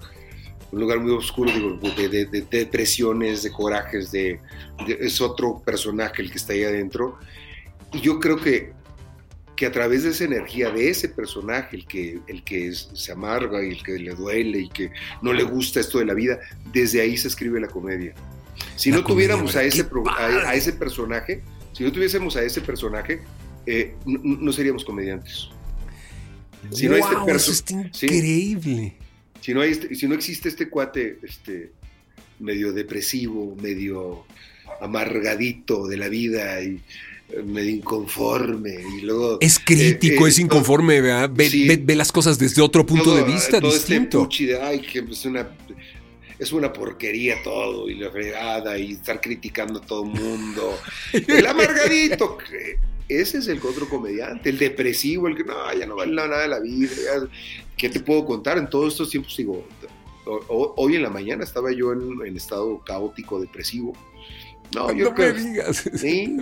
un 0.72 0.80
lugar 0.80 0.98
muy 1.00 1.12
oscuro, 1.12 1.50
digo, 1.52 1.78
de, 1.96 2.08
de- 2.08 2.26
de- 2.26 2.40
de 2.42 2.58
depresiones, 2.58 3.42
de 3.42 3.50
corajes, 3.50 4.10
de, 4.12 4.40
de- 4.86 4.98
es 5.00 5.20
otro 5.20 5.62
personaje 5.64 6.22
el 6.22 6.30
que 6.30 6.36
está 6.38 6.52
ahí 6.52 6.64
adentro. 6.64 7.18
Y 7.92 8.00
yo 8.00 8.20
creo 8.20 8.36
que, 8.36 8.72
que 9.56 9.66
a 9.66 9.72
través 9.72 10.04
de 10.04 10.10
esa 10.10 10.24
energía 10.24 10.70
de 10.70 10.88
ese 10.90 11.08
personaje, 11.08 11.76
el 11.76 11.86
que, 11.86 12.18
el 12.28 12.42
que 12.44 12.68
es- 12.68 12.88
se 12.94 13.12
amarga 13.12 13.62
y 13.64 13.70
el 13.70 13.82
que 13.82 13.92
le 13.92 14.14
duele 14.14 14.58
y 14.60 14.68
que 14.68 14.90
no 15.22 15.32
le 15.32 15.42
gusta 15.44 15.80
esto 15.80 15.98
de 15.98 16.04
la 16.06 16.14
vida, 16.14 16.38
desde 16.72 17.00
ahí 17.00 17.16
se 17.16 17.28
escribe 17.28 17.60
la 17.60 17.68
comedia. 17.68 18.14
Si 18.80 18.90
no 18.90 19.04
tuviéramos 19.04 19.54
a 19.56 19.62
ese, 19.62 19.86
a, 20.18 20.26
a 20.50 20.54
ese 20.54 20.72
personaje, 20.72 21.42
si 21.72 21.84
no 21.84 21.92
tuviésemos 21.92 22.36
a 22.36 22.42
ese 22.42 22.60
personaje, 22.60 23.20
eh, 23.66 23.94
no, 24.06 24.20
no 24.22 24.52
seríamos 24.52 24.84
comediantes. 24.84 25.48
Si 26.72 26.88
no 26.88 26.94
hay 26.94 27.00
este 27.02 27.32
eso 27.36 27.52
está 27.52 27.90
sí. 27.92 28.06
increíble. 28.06 28.96
Si 29.40 29.54
no, 29.54 29.60
hay 29.62 29.72
este- 29.72 29.94
si 29.94 30.06
no 30.08 30.14
existe 30.14 30.48
este 30.48 30.68
cuate 30.68 31.18
este, 31.22 31.72
medio 32.38 32.72
depresivo, 32.72 33.56
medio 33.60 34.24
amargadito 34.80 35.86
de 35.86 35.96
la 35.96 36.08
vida 36.08 36.60
y 36.62 36.80
eh, 37.30 37.42
medio 37.44 37.70
inconforme 37.70 38.74
y 38.98 39.02
luego 39.02 39.38
es 39.40 39.58
crítico, 39.58 40.26
eh, 40.26 40.30
es 40.30 40.38
inconforme, 40.38 41.00
¿verdad? 41.00 41.30
Ve, 41.32 41.48
sí. 41.48 41.66
ve- 41.68 41.80
ve 41.82 41.94
las 41.96 42.12
cosas 42.12 42.38
desde 42.38 42.60
otro 42.62 42.84
punto 42.84 43.04
todo- 43.04 43.16
de 43.16 43.24
vista 43.24 43.60
todo 43.60 43.70
este 43.74 43.94
distinto. 43.94 44.22
puchi 44.24 44.46
de, 44.46 44.60
ay, 44.60 44.80
que 44.80 44.98
es 45.00 45.24
una 45.24 45.48
es 46.40 46.52
una 46.52 46.72
porquería 46.72 47.42
todo 47.44 47.88
y 47.88 47.96
la 47.96 48.10
fregada 48.10 48.78
y 48.78 48.92
estar 48.92 49.20
criticando 49.20 49.78
a 49.78 49.82
todo 49.82 50.04
el 50.04 50.10
mundo. 50.10 50.78
El 51.12 51.46
amargadito, 51.46 52.38
ese 53.06 53.38
es 53.38 53.48
el 53.48 53.58
otro 53.58 53.86
comediante, 53.86 54.48
el 54.48 54.58
depresivo, 54.58 55.28
el 55.28 55.36
que 55.36 55.44
no, 55.44 55.54
ya 55.78 55.84
no 55.86 55.96
vale 55.96 56.14
nada 56.14 56.40
de 56.40 56.48
la 56.48 56.58
vida. 56.58 56.90
¿Qué 57.76 57.90
te 57.90 58.00
puedo 58.00 58.24
contar? 58.24 58.56
En 58.56 58.70
todos 58.70 58.94
estos 58.94 59.10
tiempos 59.10 59.36
digo, 59.36 59.66
hoy 60.48 60.96
en 60.96 61.02
la 61.02 61.10
mañana 61.10 61.44
estaba 61.44 61.72
yo 61.72 61.92
en, 61.92 62.26
en 62.26 62.36
estado 62.36 62.82
caótico, 62.84 63.38
depresivo. 63.38 63.92
No, 64.74 64.92
yo 64.92 65.04
No 65.06 65.10
me 65.10 65.16
creo. 65.16 65.34
digas. 65.34 65.90
Sí. 65.94 66.36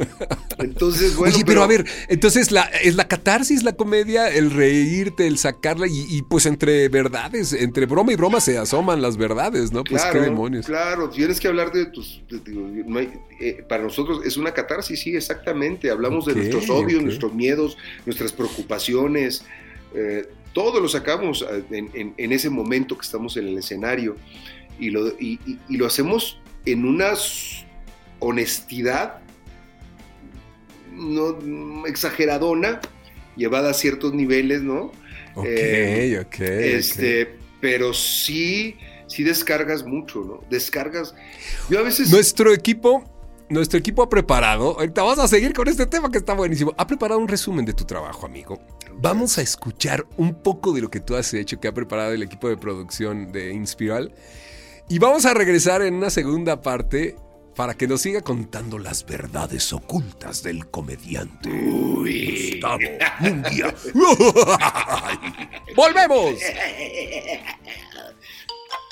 Entonces, 0.59 1.17
bueno. 1.17 1.35
Oye, 1.35 1.45
pero, 1.47 1.62
a 1.62 1.67
ver, 1.67 1.87
entonces 2.09 2.51
la, 2.53 2.62
es 2.83 2.95
la 2.95 3.09
catarsis 3.09 3.62
la 3.62 3.73
comedia, 3.73 4.29
el 4.29 4.51
reírte, 4.51 5.27
el 5.27 5.38
sacarla 5.38 5.87
y, 5.87 6.05
y, 6.09 6.23
pues 6.23 6.47
entre 6.47 6.88
verdades, 6.88 7.53
entre 7.53 7.87
broma 7.87 8.12
y 8.12 8.17
broma 8.17 8.41
se 8.41 8.59
asoman 8.59 9.01
las 9.01 9.17
verdades, 9.17 9.73
¿no? 9.73 9.85
Pues 9.85 10.03
Claro, 10.03 10.19
qué 10.21 10.25
demonios. 10.27 10.67
claro, 10.67 11.09
tienes 11.11 11.41
que 11.41 11.49
hablar 11.49 11.73
de 11.73 11.87
tus... 11.87 12.23
de- 12.29 12.41
digo, 12.41 12.69
no 12.87 12.99
hay- 12.99 13.12
eh, 13.41 13.64
para 13.69 13.83
nosotros 13.85 14.21
es 14.25 14.37
una 14.37 14.53
catarsis, 14.53 15.01
sí, 15.01 15.14
exactamente. 15.17 15.91
Hablamos 15.91 16.27
de 16.27 16.35
nuestros 16.35 16.69
odios, 16.71 17.03
nuestros 17.03 17.33
miedos, 17.35 17.77
nuestras 18.05 18.33
preocupaciones. 18.33 19.45
eh, 19.95 20.29
todo 20.53 20.81
lo 20.81 20.88
sacamos 20.88 21.43
eh, 21.49 21.62
en, 21.71 21.91
en- 21.95 22.14
en 22.17 22.33
ese 22.33 22.51
momento 22.51 22.97
que 22.99 23.05
estamos 23.07 23.37
en 23.37 23.47
el 23.49 23.59
escenario 23.59 24.17
y 24.81 24.91
lo, 24.91 25.09
y- 25.19 25.38
y- 25.47 25.59
y 25.69 25.77
lo 25.77 25.87
hacemos 25.87 26.41
en 26.67 26.85
una 26.85 27.12
s- 27.12 27.64
honestidad 28.20 29.20
no 30.92 31.87
exageradona, 31.87 32.81
llevada 33.37 33.70
a 33.70 33.74
ciertos 33.74 34.14
niveles, 34.14 34.62
¿no? 34.62 34.92
Ok, 35.35 35.46
Eh, 35.46 36.18
ok. 36.20 36.26
ok. 36.26 36.40
Este, 36.40 37.37
pero 37.61 37.94
sí, 37.94 38.76
sí 39.07 39.22
descargas 39.22 39.85
mucho, 39.85 40.24
¿no? 40.24 40.40
Descargas. 40.50 41.14
Yo 41.70 41.78
a 41.78 41.83
veces. 41.83 42.11
Nuestro 42.11 42.52
equipo, 42.52 43.04
nuestro 43.48 43.78
equipo 43.78 44.02
ha 44.02 44.09
preparado, 44.09 44.76
ahorita 44.78 45.02
vamos 45.02 45.20
a 45.20 45.28
seguir 45.28 45.52
con 45.52 45.68
este 45.68 45.87
tema 45.87 46.11
que 46.11 46.18
está 46.18 46.35
buenísimo, 46.35 46.74
ha 46.76 46.87
preparado 46.87 47.20
un 47.20 47.28
resumen 47.28 47.64
de 47.64 47.74
tu 47.74 47.85
trabajo, 47.85 48.26
amigo. 48.26 48.61
Vamos 49.00 49.38
a 49.38 49.42
escuchar 49.42 50.04
un 50.16 50.35
poco 50.42 50.72
de 50.72 50.81
lo 50.81 50.90
que 50.90 50.98
tú 50.98 51.14
has 51.14 51.33
hecho, 51.33 51.61
que 51.61 51.68
ha 51.68 51.72
preparado 51.72 52.12
el 52.12 52.22
equipo 52.24 52.48
de 52.48 52.57
producción 52.57 53.31
de 53.31 53.52
Inspiral. 53.52 54.12
Y 54.88 54.98
vamos 54.98 55.26
a 55.26 55.35
regresar 55.35 55.83
en 55.83 55.94
una 55.94 56.11
segunda 56.11 56.61
parte 56.62 57.14
para 57.59 57.75
que 57.75 57.88
nos 57.88 58.03
siga 58.03 58.21
contando 58.21 58.79
las 58.79 59.05
verdades 59.05 59.73
ocultas 59.73 60.44
del 60.44 60.68
comediante. 60.71 61.51
Gustavo 61.51 62.79
Munguía. 63.18 63.75
¡Volvemos! 65.75 66.35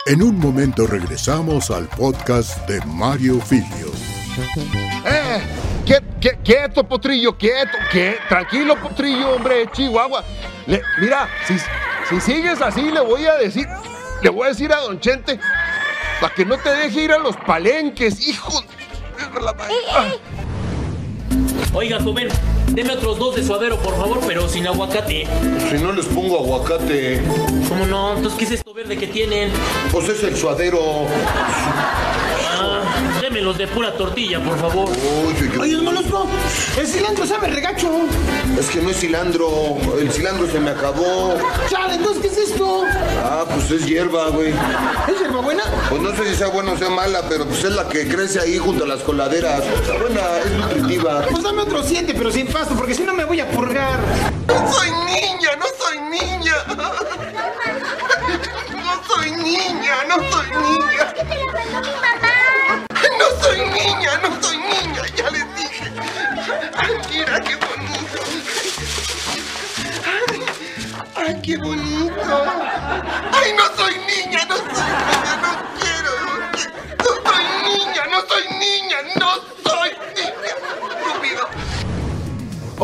En 0.06 0.20
un 0.20 0.36
momento 0.40 0.84
regresamos 0.88 1.70
al 1.70 1.86
podcast 1.86 2.68
de 2.68 2.84
Mario 2.86 3.40
Filio. 3.40 3.92
¡Eh! 5.06 5.40
Quie- 5.84 6.02
quie- 6.20 6.38
Quieto, 6.42 6.82
potrillo, 6.88 7.38
quieto, 7.38 7.78
quieto. 7.92 8.18
Tranquilo, 8.28 8.74
potrillo, 8.82 9.36
hombre, 9.36 9.70
Chihuahua. 9.70 10.24
Le- 10.66 10.82
mira, 11.00 11.28
si, 11.46 11.54
si 12.08 12.20
sigues 12.20 12.60
así, 12.60 12.82
le 12.90 12.98
voy 13.00 13.26
a 13.26 13.34
decir, 13.36 13.68
le 14.22 14.28
voy 14.30 14.46
a 14.46 14.48
decir 14.48 14.72
a 14.72 14.78
Don 14.80 14.98
Chente, 14.98 15.38
para 16.20 16.34
que 16.34 16.44
no 16.44 16.56
te 16.58 16.70
deje 16.70 17.04
ir 17.04 17.12
a 17.12 17.18
los 17.18 17.36
palenques, 17.36 18.26
hijo. 18.26 18.62
de 19.34 19.40
la 19.40 19.52
ma- 19.54 19.66
Ah. 19.92 20.12
Oiga, 21.74 22.00
joven, 22.02 22.28
deme 22.68 22.92
otros 22.92 23.18
dos 23.18 23.36
de 23.36 23.44
suadero, 23.44 23.76
por 23.78 23.96
favor, 23.96 24.20
pero 24.26 24.48
sin 24.48 24.66
aguacate. 24.66 25.26
Si 25.70 25.76
no 25.82 25.92
les 25.92 26.06
pongo 26.06 26.38
aguacate, 26.38 27.22
¿Cómo 27.68 27.86
no? 27.86 28.16
Entonces, 28.16 28.38
¿qué 28.38 28.44
es 28.46 28.50
esto 28.52 28.72
verde 28.72 28.96
que 28.96 29.06
tienen? 29.08 29.50
pues 29.92 30.08
es 30.08 30.22
el 30.22 30.36
suadero. 30.36 31.06
Démelos 33.46 33.58
de 33.58 33.68
pura 33.68 33.92
tortilla, 33.92 34.42
por 34.42 34.58
favor. 34.58 34.88
Uy, 34.88 35.34
uy, 35.40 35.76
uy. 35.76 35.80
monstruo, 35.80 36.26
el 36.76 36.84
cilantro 36.84 37.24
sabe 37.24 37.46
regacho. 37.46 37.88
Es 38.58 38.66
que 38.66 38.80
no 38.80 38.90
es 38.90 38.98
cilantro, 38.98 39.76
el 40.00 40.10
cilantro 40.10 40.50
se 40.50 40.58
me 40.58 40.70
acabó. 40.70 41.36
Chale, 41.70 41.94
entonces, 41.94 42.22
¿qué 42.22 42.26
es 42.28 42.50
esto? 42.50 42.82
Ah, 43.22 43.44
pues 43.48 43.70
es 43.70 43.86
hierba, 43.86 44.30
güey. 44.30 44.48
¿Es 44.48 45.20
hierbabuena? 45.20 45.62
Pues 45.88 46.02
no 46.02 46.16
sé 46.16 46.28
si 46.28 46.34
sea 46.34 46.48
buena 46.48 46.72
o 46.72 46.76
sea 46.76 46.90
mala, 46.90 47.22
pero 47.28 47.46
pues 47.46 47.62
es 47.62 47.70
la 47.70 47.88
que 47.88 48.08
crece 48.08 48.40
ahí 48.40 48.58
junto 48.58 48.82
a 48.82 48.88
las 48.88 49.02
coladeras. 49.02 49.62
Está 49.64 49.96
buena, 49.96 50.22
es 50.44 50.50
nutritiva. 50.50 51.24
Pues 51.30 51.44
dame 51.44 51.62
otro 51.62 51.84
siete, 51.84 52.14
pero 52.18 52.32
sin 52.32 52.48
pasto, 52.48 52.74
porque 52.74 52.94
si 52.94 53.04
no 53.04 53.14
me 53.14 53.26
voy 53.26 53.38
a 53.38 53.48
purgar. 53.48 54.00
¡No 54.48 54.72
soy 54.72 54.90
niña! 54.90 55.50
¡No 55.56 55.66
soy 55.78 56.00
niña! 56.00 56.54
¡No 58.74 59.14
soy 59.14 59.30
niña! 59.30 59.94
¡No 60.08 60.16
soy 60.32 60.50
niña! 60.50 61.14
¡No 61.70 62.45
soy 63.46 63.60
niña! 63.60 64.18
¡No 64.22 64.42
soy 64.42 64.58
niña! 64.58 65.02
¡Ya 65.16 65.30
les 65.30 65.56
dije! 65.56 65.92
¡Ay, 66.76 66.94
mira 67.10 67.40
qué 67.40 67.56
bonito! 67.56 68.20
¡Ay, 70.04 70.40
ay, 71.16 71.40
qué 71.42 71.56
bonito! 71.56 72.44
¡Ay, 73.32 73.52
no 73.54 73.64
soy 73.76 73.94
niña! 74.10 74.44
¡No 74.48 74.56
soy 74.56 74.66
niña! 74.74 75.34
¡No 75.42 75.50
quiero! 75.78 76.10
¡No, 76.26 76.32
quiero. 76.52 76.72
no 76.98 77.30
soy 77.30 77.44
niña! 77.68 78.02
¡No 78.10 78.20
soy 78.28 78.44
niña! 78.58 78.95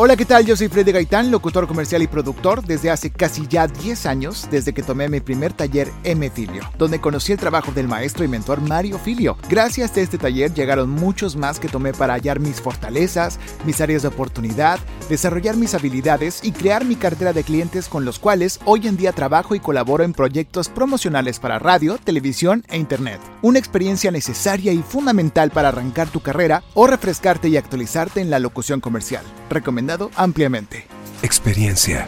Hola, 0.05 0.17
¿qué 0.17 0.25
tal? 0.25 0.45
Yo 0.45 0.57
soy 0.57 0.67
Freddy 0.67 0.91
Gaitán, 0.91 1.31
locutor 1.31 1.65
comercial 1.65 2.01
y 2.01 2.07
productor 2.07 2.61
desde 2.61 2.91
hace 2.91 3.09
casi 3.09 3.47
ya 3.47 3.67
10 3.67 4.05
años, 4.05 4.49
desde 4.51 4.73
que 4.73 4.83
tomé 4.83 5.07
mi 5.07 5.21
primer 5.21 5.53
taller 5.53 5.89
M 6.03 6.29
Filio, 6.29 6.69
donde 6.77 6.99
conocí 6.99 7.31
el 7.31 7.37
trabajo 7.37 7.71
del 7.71 7.87
maestro 7.87 8.25
y 8.25 8.27
mentor 8.27 8.59
Mario 8.59 8.99
Filio. 8.99 9.37
Gracias 9.47 9.95
a 9.95 10.01
este 10.01 10.17
taller 10.17 10.53
llegaron 10.53 10.89
muchos 10.89 11.37
más 11.37 11.57
que 11.57 11.69
tomé 11.69 11.93
para 11.93 12.15
hallar 12.15 12.41
mis 12.41 12.59
fortalezas, 12.59 13.39
mis 13.63 13.79
áreas 13.79 14.01
de 14.01 14.09
oportunidad, 14.09 14.77
desarrollar 15.09 15.55
mis 15.55 15.73
habilidades 15.73 16.39
y 16.43 16.51
crear 16.51 16.85
mi 16.85 16.95
cartera 16.95 17.33
de 17.33 17.43
clientes 17.43 17.87
con 17.87 18.05
los 18.05 18.19
cuales 18.19 18.59
hoy 18.65 18.87
en 18.87 18.97
día 18.97 19.11
trabajo 19.11 19.55
y 19.55 19.59
colaboro 19.59 20.03
en 20.03 20.13
proyectos 20.13 20.69
promocionales 20.69 21.39
para 21.39 21.59
radio, 21.59 21.97
televisión 21.97 22.63
e 22.69 22.77
internet. 22.77 23.19
Una 23.41 23.59
experiencia 23.59 24.11
necesaria 24.11 24.73
y 24.73 24.83
fundamental 24.83 25.51
para 25.51 25.69
arrancar 25.69 26.09
tu 26.09 26.21
carrera 26.21 26.63
o 26.73 26.87
refrescarte 26.87 27.49
y 27.49 27.57
actualizarte 27.57 28.21
en 28.21 28.29
la 28.29 28.39
locución 28.39 28.81
comercial. 28.81 29.23
Recomendado 29.49 30.11
ampliamente. 30.15 30.85
Experiencia 31.21 32.07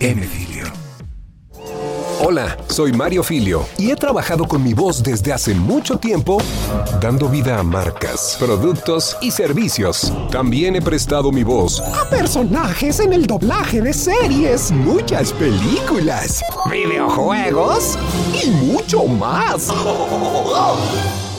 M. 0.00 0.89
Hola, 2.22 2.54
soy 2.68 2.92
Mario 2.92 3.22
Filio 3.22 3.66
y 3.78 3.90
he 3.90 3.96
trabajado 3.96 4.44
con 4.44 4.62
mi 4.62 4.74
voz 4.74 5.02
desde 5.02 5.32
hace 5.32 5.54
mucho 5.54 5.96
tiempo 5.96 6.36
dando 7.00 7.30
vida 7.30 7.58
a 7.58 7.62
marcas, 7.62 8.36
productos 8.38 9.16
y 9.22 9.30
servicios. 9.30 10.12
También 10.30 10.76
he 10.76 10.82
prestado 10.82 11.32
mi 11.32 11.44
voz 11.44 11.80
a 11.80 12.10
personajes 12.10 13.00
en 13.00 13.14
el 13.14 13.26
doblaje 13.26 13.80
de 13.80 13.94
series, 13.94 14.70
muchas 14.70 15.32
películas, 15.32 16.42
videojuegos 16.70 17.98
y 18.44 18.50
mucho 18.50 19.06
más. 19.06 19.72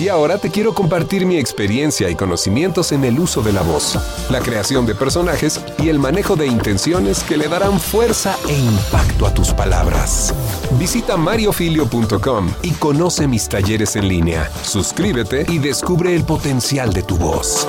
Y 0.01 0.09
ahora 0.09 0.39
te 0.39 0.49
quiero 0.49 0.73
compartir 0.73 1.27
mi 1.27 1.37
experiencia 1.37 2.09
y 2.09 2.15
conocimientos 2.15 2.91
en 2.91 3.03
el 3.03 3.19
uso 3.19 3.43
de 3.43 3.53
la 3.53 3.61
voz, 3.61 3.99
la 4.31 4.39
creación 4.39 4.87
de 4.87 4.95
personajes 4.95 5.61
y 5.77 5.89
el 5.89 5.99
manejo 5.99 6.35
de 6.35 6.47
intenciones 6.47 7.23
que 7.23 7.37
le 7.37 7.47
darán 7.47 7.79
fuerza 7.79 8.35
e 8.49 8.57
impacto 8.57 9.27
a 9.27 9.31
tus 9.31 9.53
palabras. 9.53 10.33
Visita 10.79 11.17
mariofilio.com 11.17 12.49
y 12.63 12.71
conoce 12.71 13.27
mis 13.27 13.47
talleres 13.47 13.95
en 13.95 14.07
línea. 14.07 14.49
Suscríbete 14.63 15.45
y 15.47 15.59
descubre 15.59 16.15
el 16.15 16.23
potencial 16.23 16.91
de 16.93 17.03
tu 17.03 17.17
voz. 17.17 17.67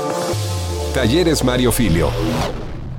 Talleres 0.95 1.45
Mario 1.45 1.71
Filio. 1.71 2.09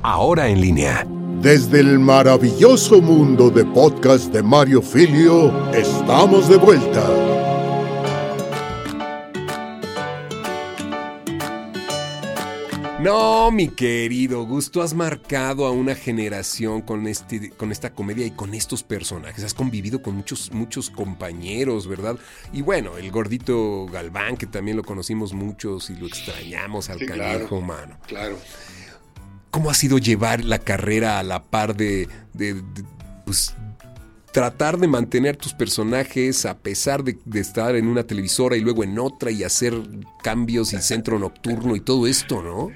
Ahora 0.03 0.47
en 0.47 0.61
línea. 0.61 1.07
Desde 1.41 1.79
el 1.79 1.97
maravilloso 1.97 3.01
mundo 3.01 3.49
de 3.49 3.65
podcast 3.65 4.31
de 4.31 4.43
Mario 4.43 4.83
Filio, 4.83 5.51
estamos 5.73 6.47
de 6.47 6.57
vuelta. 6.57 7.32
No, 13.03 13.51
mi 13.51 13.67
querido 13.67 14.45
Gusto, 14.45 14.81
has 14.81 14.93
marcado 14.93 15.65
a 15.65 15.71
una 15.71 15.93
generación 15.93 16.81
con, 16.81 17.05
este, 17.07 17.49
con 17.49 17.71
esta 17.71 17.93
comedia 17.93 18.25
y 18.25 18.31
con 18.31 18.53
estos 18.53 18.81
personajes. 18.83 19.43
Has 19.43 19.53
convivido 19.53 20.01
con 20.01 20.15
muchos, 20.15 20.51
muchos 20.53 20.89
compañeros, 20.89 21.87
¿verdad? 21.87 22.17
Y 22.53 22.61
bueno, 22.61 22.97
el 22.97 23.11
gordito 23.11 23.87
Galván, 23.87 24.37
que 24.37 24.45
también 24.47 24.77
lo 24.77 24.83
conocimos 24.83 25.33
muchos 25.33 25.89
y 25.89 25.95
lo 25.97 26.07
extrañamos 26.07 26.89
al 26.89 26.99
Sí, 26.99 27.05
carajo, 27.05 27.47
claro. 27.59 27.61
mano. 27.61 27.97
Claro. 28.07 28.37
¿Cómo 29.51 29.69
ha 29.69 29.73
sido 29.73 29.97
llevar 29.97 30.45
la 30.45 30.59
carrera 30.59 31.19
a 31.19 31.23
la 31.23 31.43
par 31.43 31.75
de, 31.75 32.07
de- 32.33 32.53
de, 32.53 32.83
pues, 33.25 33.53
tratar 34.31 34.77
de 34.79 34.87
mantener 34.87 35.35
tus 35.35 35.53
personajes 35.53 36.45
a 36.45 36.57
pesar 36.57 37.03
de, 37.03 37.19
de 37.25 37.39
estar 37.41 37.75
en 37.75 37.87
una 37.87 38.03
televisora 38.03 38.55
y 38.55 38.61
luego 38.61 38.83
en 38.83 38.97
otra 38.97 39.29
y 39.29 39.43
hacer 39.43 39.73
cambios 40.23 40.73
y 40.73 40.77
centro 40.81 41.19
nocturno 41.19 41.75
y 41.75 41.81
todo 41.81 42.07
esto, 42.07 42.41
¿no? 42.41 42.69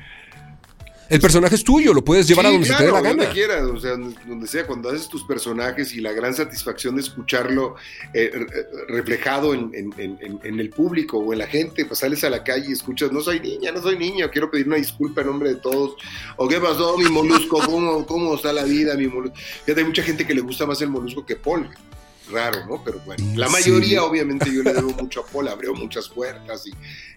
El 1.10 1.22
personaje 1.22 1.56
es 1.56 1.64
tuyo, 1.64 1.94
lo 1.94 2.04
puedes 2.04 2.28
llevar 2.28 2.46
Sí, 2.46 2.50
a 2.50 2.52
donde 2.54 2.68
claro, 2.68 2.78
se 2.80 2.84
te 2.84 2.88
dé 2.88 2.92
la 3.02 3.10
donde 3.10 3.24
gana. 3.24 3.34
quieras, 3.34 3.62
o 3.64 3.80
sea, 3.80 3.92
donde, 3.92 4.16
donde 4.26 4.48
sea, 4.48 4.68
cuando 4.68 4.90
haces 4.90 5.08
tus 5.08 5.24
personajes 5.24 5.94
y 5.94 6.02
la 6.02 6.12
gran 6.12 6.34
satisfacción 6.34 6.96
de 6.96 7.02
escucharlo 7.02 7.76
eh, 8.14 8.30
re- 8.34 8.68
reflejado 8.90 9.54
en, 9.54 9.72
en- 9.74 9.94
en- 9.98 10.18
en- 10.22 10.40
en 10.44 10.60
el 10.60 10.70
público 10.70 11.18
o 11.18 11.32
en 11.32 11.40
la 11.40 11.48
gente, 11.48 11.86
pues 11.86 12.00
sales 12.00 12.24
a 12.26 12.30
la 12.30 12.44
calle 12.44 12.66
y 12.70 12.74
escuchas, 12.74 13.12
no 13.12 13.22
soy 13.22 13.40
niña, 13.40 13.72
no 13.72 13.82
soy 13.82 13.98
niño, 13.98 14.30
quiero 14.32 14.52
pedir 14.52 14.68
una 14.68 14.76
disculpa 14.78 15.22
en 15.22 15.28
nombre 15.28 15.50
de 15.50 15.56
todos, 15.56 15.96
o 16.36 16.48
qué 16.48 16.60
pasó, 16.60 16.98
mi 16.98 17.06
molusco, 17.06 17.60
cómo, 17.66 18.06
cómo 18.06 18.36
está 18.36 18.52
la 18.52 18.64
vida, 18.66 18.96
mi 18.96 19.08
molusco. 19.08 19.38
Fíjate, 19.66 19.82
hay 19.82 19.88
mucha 19.88 20.04
gente 20.04 20.28
que 20.28 20.36
le 20.36 20.42
gusta 20.42 20.66
más 20.66 20.82
el 20.82 20.90
molusco 20.90 21.26
que 21.26 21.36
Paul. 21.38 21.70
Raro, 22.32 22.66
¿no? 22.68 22.84
Pero 22.84 23.00
bueno, 23.06 23.24
la 23.36 23.46
¿En 23.46 23.52
mayoría, 23.52 23.82
serio? 23.88 24.06
obviamente, 24.06 24.54
yo 24.54 24.62
le 24.64 24.74
debo 24.74 24.90
mucho 24.92 25.22
a 25.22 25.26
Paul, 25.26 25.48
abrió 25.48 25.74
muchas 25.74 26.10
puertas 26.10 26.66
y, 26.68 26.72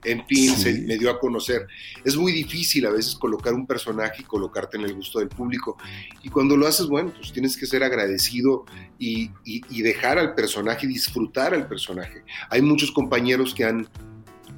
en 0.09 0.25
fin, 0.27 0.55
Sí. 0.57 0.63
se 0.63 0.73
me 0.83 0.97
dio 0.99 1.11
a 1.11 1.19
conocer. 1.19 1.67
Es 2.05 2.17
muy 2.17 2.31
difícil 2.33 2.87
a 2.87 2.91
veces 2.91 3.17
colocar 3.17 3.53
un 3.55 3.67
personaje 3.67 4.23
y 4.23 4.25
colocarte 4.25 4.77
en 4.77 4.85
el 4.85 4.95
gusto 4.95 5.19
del 5.19 5.29
público. 5.29 5.77
Y 6.23 6.29
cuando 6.29 6.57
lo 6.57 6.67
haces, 6.67 6.87
bueno, 6.87 7.13
pues 7.17 7.33
tienes 7.33 7.57
que 7.57 7.67
ser 7.67 7.83
agradecido 7.83 8.65
y, 8.99 9.31
y- 9.45 9.63
y 9.69 9.83
dejar 9.83 10.19
al 10.19 10.35
personaje, 10.35 10.87
disfrutar 10.87 11.55
al 11.55 11.67
personaje. 11.67 12.23
Hay 12.49 12.63
muchos 12.63 12.93
compañeros 12.93 13.53
que 13.55 13.65
han, 13.65 13.89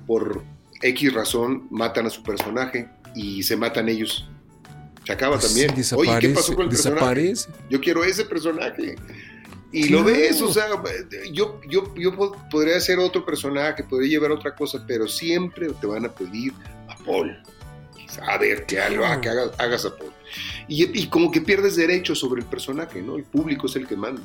por 0.06 0.44
X 0.82 1.12
razón, 1.14 1.66
matan 1.70 2.06
a 2.06 2.10
su 2.10 2.22
personaje 2.22 2.88
y 3.14 3.42
se 3.42 3.56
matan 3.56 3.88
ellos. 3.88 4.28
Se 5.06 5.12
acaba 5.12 5.36
Pues 5.38 5.46
también. 5.46 5.82
sí, 5.84 5.94
Oye, 5.96 6.18
¿qué 6.20 6.28
pasó 6.28 6.54
con 6.54 6.64
el 6.64 6.68
personaje? 6.70 6.94
desaparece. 7.00 7.48
Yo 7.70 7.80
quiero 7.80 8.04
ese 8.04 8.24
personaje. 8.24 8.96
Y 9.72 9.86
Claro. 9.88 10.02
lo 10.04 10.10
ves, 10.12 10.42
o 10.42 10.52
sea, 10.52 10.66
yo, 11.32 11.58
yo, 11.66 11.94
yo 11.96 12.14
po- 12.14 12.36
podría 12.50 12.78
ser 12.80 12.98
otro 12.98 13.24
personaje, 13.24 13.82
podría 13.84 14.10
llevar 14.10 14.30
otra 14.32 14.54
cosa, 14.54 14.84
pero 14.86 15.08
siempre 15.08 15.68
te 15.80 15.86
van 15.86 16.04
a 16.04 16.10
pedir 16.10 16.52
a 16.88 16.96
Paul. 17.04 17.36
A 18.28 18.36
ver, 18.36 18.66
que, 18.66 18.78
algo, 18.78 19.02
que 19.22 19.28
hagas, 19.30 19.50
hagas 19.58 19.86
a 19.86 19.96
Paul. 19.96 20.12
Y, 20.68 21.00
y 21.00 21.06
como 21.06 21.30
que 21.30 21.40
pierdes 21.40 21.76
derechos 21.76 22.18
sobre 22.18 22.42
el 22.42 22.46
personaje, 22.46 23.00
¿no? 23.00 23.16
El 23.16 23.24
público 23.24 23.66
es 23.66 23.76
el 23.76 23.86
que 23.86 23.96
manda. 23.96 24.22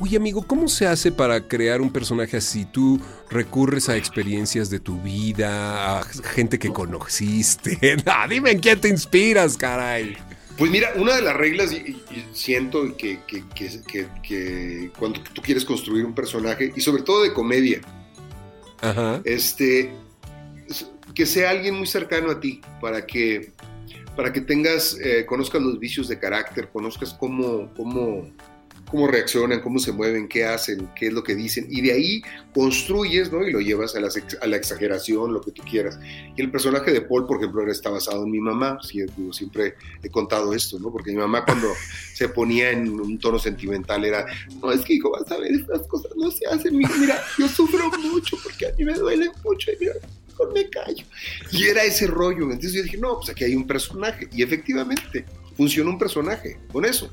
Oye, 0.00 0.16
amigo, 0.16 0.42
¿cómo 0.44 0.66
se 0.66 0.88
hace 0.88 1.12
para 1.12 1.46
crear 1.46 1.80
un 1.80 1.92
personaje 1.92 2.36
así? 2.36 2.64
¿Tú 2.64 3.00
recurres 3.30 3.88
a 3.88 3.96
experiencias 3.96 4.68
de 4.68 4.80
tu 4.80 5.00
vida, 5.00 6.00
a 6.00 6.04
gente 6.04 6.58
que 6.58 6.72
conociste? 6.72 7.78
Ah, 8.06 8.26
dime 8.28 8.50
en 8.50 8.58
quién 8.58 8.80
te 8.80 8.88
inspiras, 8.88 9.56
caray. 9.56 10.16
Pues 10.56 10.70
mira, 10.70 10.92
una 10.96 11.16
de 11.16 11.22
las 11.22 11.36
reglas, 11.36 11.72
y, 11.72 11.96
siento 12.32 12.96
que, 12.96 13.18
que- 13.26 13.42
que- 13.54 13.80
que- 13.86 14.08
que 14.22 14.90
cuando 14.98 15.20
tú 15.20 15.42
quieres 15.42 15.64
construir 15.64 16.04
un 16.04 16.14
personaje, 16.14 16.72
y 16.76 16.80
sobre 16.80 17.02
todo 17.02 17.22
de 17.24 17.32
comedia, 17.32 17.80
Ajá. 18.80 19.20
este, 19.24 19.90
es- 20.68 20.86
que 21.14 21.26
sea 21.26 21.50
alguien 21.50 21.74
muy 21.74 21.86
cercano 21.88 22.30
a 22.30 22.38
ti, 22.40 22.60
para 22.80 23.04
que, 23.04 23.52
para 24.16 24.32
que 24.32 24.40
tengas, 24.42 24.96
eh, 25.02 25.26
conozcas 25.26 25.60
los 25.60 25.78
vicios 25.80 26.06
de 26.06 26.18
carácter, 26.20 26.68
conozcas 26.72 27.14
cómo, 27.14 27.72
cómo, 27.74 28.30
cómo 28.94 29.08
reaccionan, 29.08 29.60
cómo 29.60 29.80
se 29.80 29.90
mueven, 29.90 30.28
qué 30.28 30.44
hacen, 30.44 30.88
qué 30.94 31.08
es 31.08 31.12
lo 31.12 31.24
que 31.24 31.34
dicen, 31.34 31.66
y 31.68 31.80
de 31.80 31.90
ahí 31.92 32.22
construyes, 32.54 33.32
¿no? 33.32 33.44
Y 33.44 33.50
lo 33.50 33.58
llevas 33.60 33.96
a 33.96 34.00
la, 34.00 34.06
ex- 34.06 34.38
a 34.40 34.46
la 34.46 34.56
exageración, 34.56 35.32
lo 35.34 35.40
que 35.40 35.50
tú 35.50 35.64
quieras. 35.68 35.98
Y 36.36 36.40
el 36.40 36.52
personaje 36.52 36.92
de 36.92 37.00
Paul, 37.00 37.26
por 37.26 37.38
ejemplo, 37.38 37.68
está 37.68 37.90
basado 37.90 38.22
en 38.22 38.30
mi 38.30 38.38
mamá, 38.40 38.78
sí, 38.82 39.00
digo, 39.16 39.32
siempre 39.32 39.74
he 40.00 40.08
contado 40.10 40.54
esto, 40.54 40.78
¿no? 40.78 40.92
Porque 40.92 41.10
mi 41.10 41.16
mamá 41.16 41.44
cuando 41.44 41.72
se 42.14 42.28
ponía 42.28 42.70
en 42.70 42.88
un 43.00 43.18
tono 43.18 43.40
sentimental 43.40 44.04
era, 44.04 44.26
no, 44.62 44.70
es 44.70 44.82
que 44.82 44.94
hijo, 44.94 45.10
vas 45.10 45.28
a 45.32 45.38
ver, 45.38 45.52
estas 45.52 45.88
cosas 45.88 46.12
no 46.16 46.30
se 46.30 46.46
hacen, 46.46 46.76
mira, 46.78 46.92
mira, 46.96 47.20
yo 47.36 47.48
sufro 47.48 47.90
mucho 47.98 48.36
porque 48.44 48.68
a 48.68 48.72
mí 48.78 48.84
me 48.84 48.94
duele 48.94 49.28
mucho 49.42 49.72
y 49.72 49.76
mira, 49.80 49.94
mejor 50.28 50.52
me 50.52 50.70
callo. 50.70 51.04
Y 51.50 51.64
era 51.64 51.82
ese 51.82 52.06
rollo, 52.06 52.44
entonces 52.44 52.74
yo 52.74 52.82
dije, 52.84 52.98
no, 52.98 53.16
pues 53.16 53.30
aquí 53.30 53.42
hay 53.42 53.56
un 53.56 53.66
personaje, 53.66 54.28
y 54.32 54.44
efectivamente, 54.44 55.24
funcionó 55.56 55.90
un 55.90 55.98
personaje 55.98 56.58
con 56.72 56.84
eso. 56.84 57.12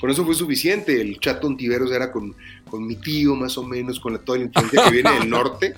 Con 0.00 0.10
eso 0.10 0.24
fue 0.24 0.34
suficiente. 0.34 1.00
El 1.00 1.20
chato 1.20 1.46
Ontiveros 1.46 1.92
era 1.92 2.10
con, 2.10 2.34
con 2.70 2.86
mi 2.86 2.96
tío, 2.96 3.34
más 3.34 3.58
o 3.58 3.62
menos, 3.62 4.00
con 4.00 4.14
la, 4.14 4.18
toda 4.18 4.38
la 4.38 4.44
influencia 4.44 4.84
que 4.84 4.90
viene 4.90 5.12
del 5.12 5.28
norte. 5.30 5.74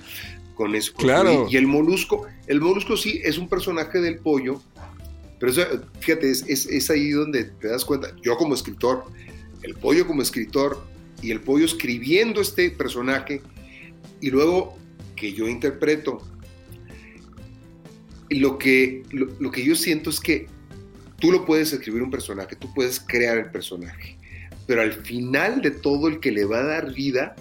Con 0.55 0.75
eso. 0.75 0.93
Claro. 0.93 1.47
Y 1.49 1.57
el 1.57 1.67
molusco, 1.67 2.25
el 2.47 2.61
molusco 2.61 2.95
sí 2.95 3.19
es 3.23 3.37
un 3.37 3.49
personaje 3.49 3.99
del 3.99 4.19
pollo, 4.19 4.61
pero 5.39 5.51
eso, 5.51 5.61
fíjate, 5.99 6.29
es, 6.29 6.45
es, 6.47 6.67
es 6.67 6.89
ahí 6.89 7.09
donde 7.09 7.45
te 7.45 7.67
das 7.67 7.83
cuenta. 7.83 8.15
Yo 8.21 8.37
como 8.37 8.53
escritor, 8.53 9.03
el 9.63 9.73
pollo 9.73 10.07
como 10.07 10.21
escritor 10.21 10.85
y 11.21 11.31
el 11.31 11.41
pollo 11.41 11.65
escribiendo 11.65 12.39
este 12.39 12.69
personaje 12.69 13.41
y 14.21 14.29
luego 14.29 14.77
que 15.15 15.33
yo 15.33 15.47
interpreto. 15.47 16.21
Lo 18.29 18.57
que, 18.57 19.03
lo, 19.11 19.27
lo 19.39 19.51
que 19.51 19.63
yo 19.63 19.75
siento 19.75 20.09
es 20.09 20.19
que 20.19 20.47
tú 21.23 21.31
lo 21.31 21.45
puedes 21.45 21.71
escribir 21.71 22.03
un 22.03 22.11
personaje, 22.11 22.57
tú 22.57 22.73
puedes 22.73 22.99
crear 22.99 23.37
el 23.37 23.45
personaje, 23.49 24.17
pero 24.67 24.81
al 24.81 24.91
final 24.91 25.61
de 25.61 25.71
todo 25.71 26.09
el 26.09 26.19
que 26.19 26.33
le 26.33 26.43
va 26.43 26.59
a 26.59 26.63
dar 26.63 26.93
vida 26.93 27.33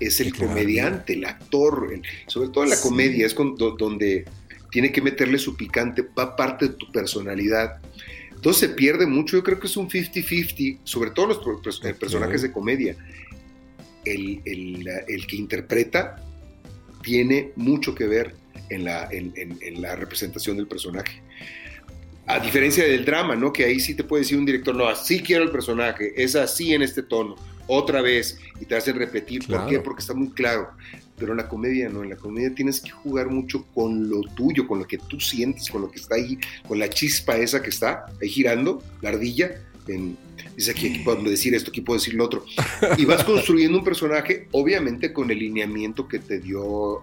es 0.00 0.20
el 0.20 0.34
comediante, 0.34 1.12
el 1.12 1.26
actor, 1.26 1.90
el- 1.92 2.00
sobre 2.28 2.48
todo 2.48 2.64
en 2.64 2.70
la 2.70 2.76
Sí. 2.76 2.88
comedia, 2.88 3.26
es 3.26 3.34
con- 3.34 3.54
do- 3.54 3.72
donde 3.76 4.24
tiene 4.70 4.90
que 4.90 5.02
meterle 5.02 5.36
su 5.38 5.54
picante, 5.54 6.02
va 6.18 6.34
parte 6.34 6.68
de 6.68 6.72
tu 6.76 6.90
personalidad. 6.90 7.78
Entonces 8.34 8.70
se 8.70 8.74
pierde 8.74 9.04
mucho, 9.06 9.36
yo 9.36 9.42
creo 9.42 9.60
que 9.60 9.66
es 9.66 9.76
un 9.76 9.90
50-50, 9.90 10.78
sobre 10.84 11.10
todo 11.10 11.26
los 11.26 11.38
personajes 11.98 12.40
de 12.40 12.50
comedia. 12.52 12.96
El, 14.06 14.40
el- 14.46 14.88
el 15.08 15.26
que 15.26 15.36
interpreta 15.36 16.24
tiene 17.02 17.50
mucho 17.56 17.94
que 17.94 18.06
ver 18.06 18.34
en 18.70 18.84
la, 18.84 19.08
en- 19.10 19.34
en- 19.36 19.58
en 19.60 19.82
la 19.82 19.94
representación 19.94 20.56
del 20.56 20.66
personaje. 20.68 21.20
A 22.26 22.40
diferencia 22.40 22.84
del 22.84 23.04
drama, 23.04 23.36
¿no? 23.36 23.52
Que 23.52 23.64
ahí 23.64 23.78
sí 23.78 23.94
te 23.94 24.02
puede 24.02 24.22
decir 24.22 24.36
un 24.36 24.44
director, 24.44 24.74
no, 24.74 24.88
así 24.88 25.20
quiero 25.20 25.44
el 25.44 25.50
personaje, 25.50 26.12
es 26.16 26.34
así 26.34 26.74
en 26.74 26.82
este 26.82 27.02
tono, 27.02 27.36
otra 27.68 28.02
vez, 28.02 28.38
y 28.60 28.64
te 28.64 28.74
hacen 28.76 28.96
repetir. 28.96 29.46
¿Por 29.46 29.66
qué? 29.66 29.78
Porque 29.78 30.00
está 30.00 30.14
muy 30.14 30.30
claro. 30.30 30.70
Pero 31.16 31.32
en 31.32 31.38
la 31.38 31.48
comedia, 31.48 31.88
no, 31.88 32.02
en 32.02 32.10
la 32.10 32.16
comedia 32.16 32.54
tienes 32.54 32.80
que 32.80 32.90
jugar 32.90 33.30
mucho 33.30 33.64
con 33.74 34.10
lo 34.10 34.20
tuyo, 34.34 34.66
con 34.66 34.80
lo 34.80 34.86
que 34.86 34.98
tú 34.98 35.18
sientes, 35.20 35.70
con 35.70 35.82
lo 35.82 35.90
que 35.90 35.98
está 35.98 36.16
ahí, 36.16 36.38
con 36.66 36.78
la 36.78 36.90
chispa 36.90 37.36
esa 37.36 37.62
que 37.62 37.70
está 37.70 38.06
ahí 38.20 38.28
girando, 38.28 38.82
la 39.00 39.10
ardilla. 39.10 39.62
En, 39.88 40.18
dice 40.56 40.72
aquí, 40.72 40.88
aquí 40.88 40.98
puedo 41.04 41.22
decir 41.22 41.54
esto, 41.54 41.70
aquí 41.70 41.80
puedo 41.80 41.98
decir 41.98 42.14
lo 42.14 42.24
otro. 42.24 42.44
Y 42.98 43.04
vas 43.04 43.24
construyendo 43.24 43.78
un 43.78 43.84
personaje, 43.84 44.48
obviamente 44.50 45.12
con 45.12 45.30
el 45.30 45.38
lineamiento 45.38 46.06
que 46.06 46.18
te 46.18 46.40
dio 46.40 47.02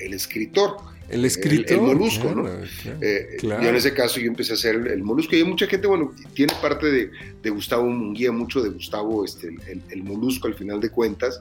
el 0.00 0.14
escritor. 0.14 0.76
El 1.12 1.26
escritor. 1.26 1.76
el 1.76 1.82
molusco, 1.82 2.34
¿no? 2.34 2.44
claro, 2.44 2.60
claro. 2.82 2.98
Eh, 3.02 3.36
Claro. 3.38 3.62
Yo 3.62 3.68
en 3.68 3.76
ese 3.76 3.92
caso 3.92 4.18
yo 4.18 4.26
empecé 4.28 4.52
a 4.52 4.54
hacer 4.54 4.76
el, 4.76 4.86
el 4.86 5.02
molusco 5.02 5.36
y 5.36 5.40
hay 5.40 5.44
mucha 5.44 5.66
gente, 5.66 5.86
bueno, 5.86 6.14
tiene 6.34 6.54
parte 6.62 6.90
de, 6.90 7.10
de 7.42 7.50
Gustavo 7.50 7.86
Munguía, 7.86 8.32
mucho 8.32 8.62
de 8.62 8.70
Gustavo, 8.70 9.24
este, 9.24 9.54
el, 9.90 10.02
molusco 10.02 10.48
al 10.48 10.54
final 10.54 10.80
de 10.80 10.88
cuentas, 10.88 11.40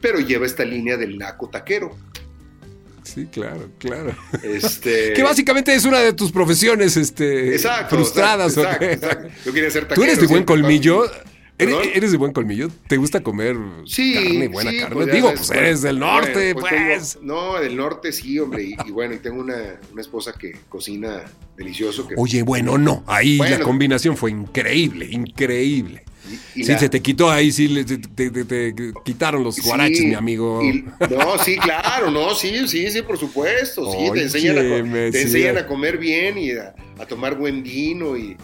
pero 0.00 0.20
lleva 0.20 0.44
esta 0.44 0.64
línea 0.64 0.98
del 0.98 1.16
naco 1.16 1.48
taquero. 1.48 1.96
Sí, 3.02 3.26
claro, 3.26 3.70
claro. 3.78 4.14
Este, 4.42 5.12
Que 5.16 5.22
básicamente 5.22 5.74
es 5.74 5.84
una 5.86 6.00
de 6.00 6.12
tus 6.12 6.30
profesiones 6.30 6.96
este, 6.96 7.54
exacto, 7.54 7.96
frustradas. 7.96 8.56
¿o 8.58 8.62
exacto, 8.62 8.84
exacto. 8.84 9.28
Yo 9.46 9.52
quería 9.54 9.70
ser 9.70 9.84
taquero. 9.84 9.94
¿Tú 9.94 10.04
eres 10.04 10.20
de 10.20 10.26
buen 10.26 10.44
colmillo? 10.44 11.04
¿Eres, 11.62 11.76
eres 11.94 12.10
de 12.12 12.16
buen 12.18 12.32
colmillo? 12.32 12.68
¿Te 12.88 12.96
gusta 12.96 13.22
comer 13.22 13.56
Sí, 13.86 14.14
carne, 14.14 14.48
buena 14.48 14.70
sí, 14.70 14.78
carne? 14.78 14.94
pues 14.96 15.12
Digo, 15.12 15.32
pues 15.34 15.50
eres 15.50 15.82
del 15.82 15.98
bueno, 15.98 16.12
norte, 16.20 16.54
pues 16.54 16.66
pues. 16.68 17.14
tengo- 17.14 17.26
no, 17.26 17.60
del 17.60 17.76
norte 17.76 18.12
sí, 18.12 18.38
hombre, 18.38 18.64
y, 18.64 18.74
y 18.86 18.90
bueno, 18.90 19.14
y 19.14 19.18
tengo 19.18 19.40
una, 19.40 19.78
una 19.92 20.00
esposa 20.00 20.32
que 20.38 20.52
cocina 20.68 21.22
delicioso. 21.56 22.06
Que, 22.08 22.14
Oye, 22.16 22.42
bueno, 22.42 22.78
no. 22.78 23.04
Ahí 23.06 23.36
Bueno. 23.38 23.58
la 23.58 23.64
combinación 23.64 24.16
fue 24.16 24.30
increíble, 24.30 25.08
increíble. 25.10 26.04
y- 26.56 26.60
y 26.60 26.64
sí, 26.64 26.72
la- 26.72 26.78
se 26.78 26.88
te 26.88 27.00
quitó 27.02 27.28
ahí, 27.30 27.50
sí, 27.50 27.68
te, 27.84 27.98
te- 27.98 28.30
te- 28.30 28.44
te 28.44 28.92
quitaron 29.04 29.42
los 29.42 29.56
Sí, 29.56 29.62
guaraches, 29.64 30.04
mi 30.04 30.14
amigo. 30.14 30.62
y- 30.62 30.84
no, 31.10 31.36
sí, 31.44 31.56
claro, 31.56 32.10
no, 32.12 32.34
sí, 32.36 32.68
sí, 32.68 32.90
sí, 32.90 33.02
por 33.02 33.18
supuesto. 33.18 33.90
Sí, 33.90 33.98
Oye, 34.00 34.12
te 34.12 34.22
enseñan, 34.22 34.58
a, 34.58 35.10
te 35.10 35.22
enseñan 35.22 35.58
a 35.58 35.66
comer 35.66 35.98
bien 35.98 36.38
y 36.38 36.52
a, 36.52 36.74
a 36.98 37.06
tomar 37.06 37.36
buen 37.36 37.62
vino 37.64 38.16
y 38.16 38.36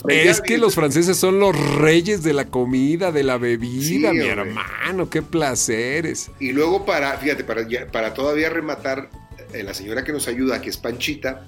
pues, 0.00 0.02
Es 0.08 0.40
que 0.40 0.58
los 0.58 0.74
franceses 0.74 1.16
son 1.16 1.38
los 1.38 1.54
reyes 1.76 2.22
de 2.22 2.32
la 2.32 2.46
comida, 2.46 3.12
de 3.12 3.22
la 3.22 3.38
bebida, 3.38 3.82
Sí, 3.82 3.98
mi 3.98 4.06
hombre. 4.06 4.28
hermano, 4.30 5.08
qué 5.10 5.22
placeres. 5.22 6.30
Y 6.40 6.52
luego 6.52 6.84
para, 6.84 7.16
fíjate, 7.18 7.44
para, 7.44 8.14
todavía 8.14 8.48
rematar, 8.50 9.10
eh, 9.52 9.62
la 9.62 9.74
señora 9.74 10.02
que 10.04 10.12
nos 10.12 10.26
ayuda, 10.28 10.60
que 10.60 10.70
es 10.70 10.76
Panchita, 10.76 11.46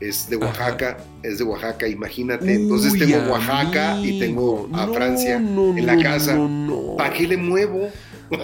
es 0.00 0.28
de 0.28 0.36
Oaxaca, 0.36 0.98
es 1.22 1.38
de 1.38 1.44
Oaxaca, 1.44 1.86
imagínate. 1.86 2.52
Entonces 2.54 2.92
tengo 2.98 3.30
Oaxaca 3.32 3.98
y 4.02 4.18
tengo 4.18 4.68
a 4.72 4.86
No, 4.86 4.94
Francia 4.94 5.38
no, 5.38 5.76
en 5.76 5.86
la 5.86 5.96
casa. 6.02 6.34
no. 6.34 6.96
¿Para 6.98 7.12
qué 7.14 7.26
le 7.28 7.36
muevo? 7.36 7.88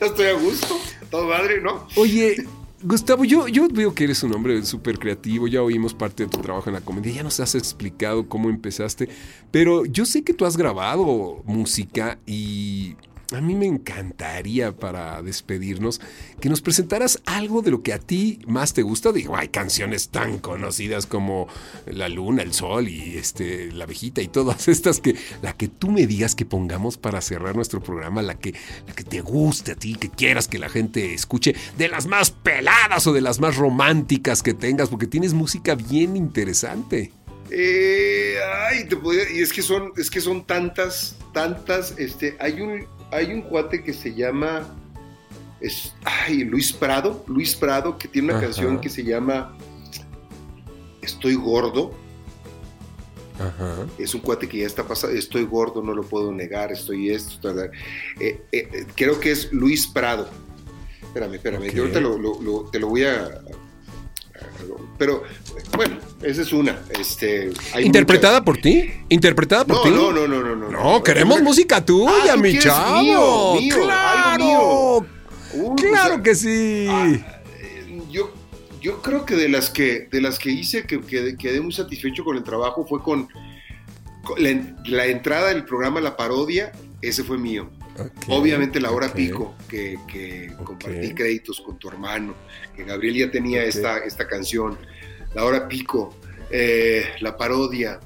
Ya 0.00 0.06
estoy 0.06 0.26
a 0.26 0.32
gusto, 0.34 0.78
todo 1.10 1.26
madre, 1.28 1.60
¿no? 1.60 1.86
Oye, 1.96 2.36
Gustavo, 2.80 3.24
yo, 3.24 3.48
yo 3.48 3.66
veo 3.68 3.92
que 3.92 4.04
eres 4.04 4.22
un 4.22 4.32
hombre 4.34 4.64
súper 4.64 5.00
creativo, 5.00 5.48
ya 5.48 5.62
oímos 5.62 5.94
parte 5.94 6.24
de 6.24 6.30
tu 6.30 6.38
trabajo 6.38 6.70
en 6.70 6.74
la 6.74 6.80
comedia, 6.80 7.12
ya 7.12 7.22
nos 7.24 7.40
has 7.40 7.56
explicado 7.56 8.28
cómo 8.28 8.50
empezaste, 8.50 9.08
pero 9.50 9.84
yo 9.84 10.06
sé 10.06 10.22
que 10.22 10.32
tú 10.32 10.46
has 10.46 10.56
grabado 10.56 11.42
música 11.44 12.20
y 12.24 12.94
a 13.30 13.42
mí 13.42 13.54
me 13.54 13.66
encantaría 13.66 14.72
para 14.74 15.20
despedirnos 15.20 16.00
que 16.40 16.48
nos 16.48 16.62
presentaras 16.62 17.20
algo 17.26 17.60
de 17.60 17.70
lo 17.70 17.82
que 17.82 17.92
a 17.92 17.98
ti 17.98 18.40
más 18.46 18.72
te 18.72 18.82
gusta. 18.82 19.12
Digo, 19.12 19.36
hay 19.36 19.48
canciones 19.48 20.08
tan 20.08 20.38
conocidas 20.38 21.04
como 21.04 21.46
La 21.86 22.08
Luna, 22.08 22.42
El 22.42 22.54
Sol 22.54 22.88
y 22.88 23.18
este, 23.18 23.70
La 23.72 23.84
Abejita 23.84 24.22
y 24.22 24.28
todas 24.28 24.66
estas 24.68 25.00
que 25.00 25.14
la 25.42 25.52
que 25.52 25.68
tú 25.68 25.90
me 25.90 26.06
digas 26.06 26.34
que 26.34 26.46
pongamos 26.46 26.96
para 26.96 27.20
cerrar 27.20 27.54
nuestro 27.54 27.82
programa, 27.82 28.22
la 28.22 28.38
que, 28.38 28.54
la 28.86 28.94
que 28.94 29.04
te 29.04 29.20
guste 29.20 29.72
a 29.72 29.76
ti, 29.76 29.94
que 29.94 30.08
quieras 30.08 30.48
que 30.48 30.58
la 30.58 30.70
gente 30.70 31.12
escuche, 31.12 31.54
de 31.76 31.88
las 31.88 32.06
más 32.06 32.30
peladas 32.30 33.06
o 33.06 33.12
de 33.12 33.20
las 33.20 33.40
más 33.40 33.56
románticas 33.56 34.42
que 34.42 34.54
tengas, 34.54 34.88
porque 34.88 35.06
tienes 35.06 35.34
música 35.34 35.74
bien 35.74 36.16
interesante. 36.16 37.12
Eh, 37.50 38.36
ay, 38.70 38.86
te 38.88 38.96
podría- 38.96 39.30
y 39.30 39.40
es 39.42 39.52
que 39.52 39.62
son, 39.62 39.92
es 39.96 40.10
que 40.10 40.20
son 40.20 40.44
tantas, 40.46 41.16
tantas, 41.32 41.94
este, 41.98 42.36
hay 42.40 42.60
un, 42.60 42.86
hay 43.10 43.32
un 43.32 43.42
cuate 43.42 43.82
que 43.82 43.92
se 43.92 44.14
llama, 44.14 44.66
es, 45.60 45.94
ay, 46.04 46.44
Luis 46.44 46.72
Prado, 46.72 47.24
Luis 47.26 47.54
Prado, 47.54 47.98
que 47.98 48.08
tiene 48.08 48.28
una 48.28 48.36
Ajá. 48.38 48.46
canción 48.46 48.80
que 48.80 48.88
se 48.88 49.02
llama 49.04 49.56
Estoy 51.02 51.34
gordo, 51.36 51.92
Ajá. 53.38 53.86
es 53.98 54.14
un 54.14 54.20
cuate 54.20 54.48
que 54.48 54.58
ya 54.58 54.66
está 54.66 54.86
pasado, 54.86 55.12
estoy 55.12 55.44
gordo, 55.44 55.82
no 55.82 55.94
lo 55.94 56.02
puedo 56.02 56.32
negar, 56.32 56.70
estoy 56.72 57.10
esto. 57.10 57.50
Eh, 58.20 58.42
eh, 58.52 58.86
creo 58.94 59.18
que 59.20 59.30
es 59.30 59.52
Luis 59.52 59.86
Prado. 59.86 60.28
Espérame, 61.02 61.34
espérame, 61.36 61.68
Ok. 61.68 61.74
yo 61.74 61.86
lo, 62.00 62.18
lo- 62.18 62.40
lo- 62.42 62.64
te 62.70 62.78
lo 62.78 62.88
voy 62.88 63.04
a... 63.04 63.40
Pero, 64.98 65.22
bueno, 65.76 65.96
esa 66.22 66.42
es 66.42 66.52
una. 66.52 66.80
Este, 66.98 67.50
hay 67.72 67.84
¿Interpretada 67.84 68.44
por 68.44 68.58
ti? 68.58 68.90
¿Interpretada 69.08 69.64
por 69.64 69.76
No, 69.76 69.82
ti? 69.82 69.90
no, 69.90 70.12
no, 70.12 70.26
no, 70.26 70.42
no, 70.42 70.56
no. 70.56 70.70
No, 70.70 71.02
queremos 71.02 71.36
Una- 71.36 71.44
música 71.44 71.84
tuya, 71.84 72.10
Ah, 72.30 72.34
¿tú 72.34 72.40
mi 72.40 72.58
chavo. 72.58 73.54
mío, 73.60 73.76
claro. 73.84 74.44
mío. 74.44 75.06
Uy, 75.54 75.76
claro 75.76 76.10
o 76.10 76.14
sea, 76.16 76.22
que 76.22 76.34
sí. 76.34 76.86
eh, 76.88 78.02
yo, 78.10 78.32
yo 78.82 79.00
creo 79.02 79.24
que 79.24 79.34
de 79.36 79.48
las 79.48 79.70
que, 79.70 80.08
de 80.10 80.20
las 80.20 80.38
que 80.38 80.50
hice, 80.50 80.84
que, 80.86 81.00
que 81.00 81.36
quedé 81.36 81.60
muy 81.60 81.72
satisfecho 81.72 82.24
con 82.24 82.36
el 82.36 82.42
trabajo, 82.42 82.84
fue 82.86 83.02
con, 83.02 83.28
con 84.24 84.42
la, 84.42 84.48
en- 84.50 84.76
la 84.86 85.06
entrada 85.06 85.48
del 85.48 85.64
programa 85.64 86.00
La 86.00 86.16
Parodia, 86.16 86.72
ese 87.00 87.22
fue 87.24 87.38
mío. 87.38 87.70
Obviamente 88.28 88.80
la 88.80 88.90
hora 88.90 89.12
pico, 89.12 89.54
que, 89.68 89.98
compartí 90.64 91.14
créditos 91.14 91.60
con 91.60 91.78
tu 91.78 91.88
hermano, 91.88 92.34
que 92.76 92.84
Gabriel 92.84 93.16
ya 93.16 93.30
tenía 93.30 93.64
esta, 93.64 93.98
esta 93.98 94.26
canción, 94.26 94.78
la 95.34 95.44
hora 95.44 95.68
pico, 95.68 96.14
eh, 96.50 97.04
la 97.20 97.36
parodia, 97.36 98.00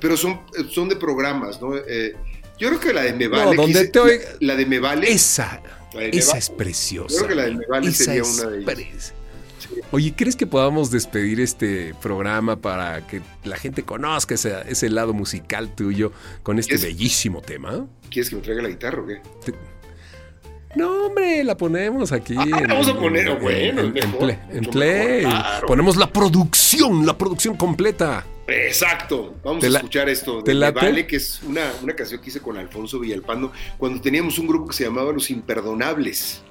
pero 0.00 0.16
son, 0.16 0.40
son 0.70 0.88
de 0.88 0.96
programas, 0.96 1.60
¿no? 1.60 1.76
Eh, 1.76 2.14
yo 2.58 2.68
creo 2.68 2.80
que 2.80 2.92
la 2.92 3.02
de 3.02 3.12
Me 3.14 3.26
Vale, 3.28 3.56
donde 3.56 3.72
quise- 3.72 3.88
te 3.88 3.98
oiga- 4.00 4.28
la, 4.40 4.52
la 4.52 4.56
de 4.56 4.66
Me 4.66 4.78
Vale, 4.78 5.10
Esa, 5.10 5.62
Me 5.94 6.08
esa 6.10 6.28
Vale, 6.28 6.38
es 6.38 6.50
preciosa. 6.50 7.08
Yo 7.14 7.16
creo 7.18 7.28
que 7.28 7.34
la 7.34 7.44
de 7.46 7.54
Me 7.54 7.66
Vale 7.66 7.92
sería 7.92 8.22
una 8.22 8.50
de 8.50 8.58
ellas. 8.72 9.14
Oye, 9.92 10.14
¿crees 10.16 10.36
que 10.36 10.46
podamos 10.46 10.90
despedir 10.90 11.40
este 11.40 11.94
programa 12.00 12.56
para 12.56 13.06
que 13.06 13.20
la 13.44 13.56
gente 13.56 13.82
conozca 13.82 14.34
ese, 14.34 14.54
ese 14.68 14.88
lado 14.88 15.12
musical 15.12 15.74
tuyo 15.74 16.12
con 16.42 16.58
este 16.58 16.74
Es- 16.76 16.82
bellísimo 16.82 17.40
tema? 17.40 17.86
¿Quieres 18.10 18.30
que 18.30 18.36
me 18.36 18.42
traiga 18.42 18.62
la 18.62 18.68
guitarra 18.68 19.02
o 19.02 19.06
qué? 19.06 19.20
No, 20.76 21.06
hombre, 21.06 21.42
la 21.42 21.56
ponemos 21.56 22.12
aquí. 22.12 22.34
Ah, 22.38 22.44
en- 22.44 22.68
vamos 22.68 22.88
a 22.88 22.94
poner, 22.96 23.26
en- 23.28 23.40
bueno, 23.40 23.80
en, 23.82 23.92
mejor, 23.92 24.18
play. 24.20 24.38
en 24.50 24.64
play. 24.66 25.24
mejor, 25.24 25.30
claro. 25.42 25.66
Ponemos 25.66 25.96
la 25.96 26.12
producción, 26.12 27.04
la 27.04 27.18
producción 27.18 27.56
completa. 27.56 28.24
Exacto, 28.46 29.34
vamos 29.44 29.60
¿Te 29.60 29.66
a 29.66 29.70
la- 29.70 29.78
escuchar 29.78 30.08
esto 30.08 30.42
de 30.42 30.54
late? 30.54 30.80
Vale, 30.86 31.06
que 31.08 31.16
es 31.16 31.40
una, 31.42 31.62
una 31.82 31.94
canción 31.94 32.20
que 32.20 32.30
hice 32.30 32.40
con 32.40 32.56
Alfonso 32.56 33.00
Villalpando 33.00 33.52
cuando 33.78 34.00
teníamos 34.00 34.38
un 34.38 34.46
grupo 34.46 34.68
que 34.68 34.74
se 34.76 34.84
llamaba 34.84 35.12
Los 35.12 35.30
Imperdonables. 35.30 36.42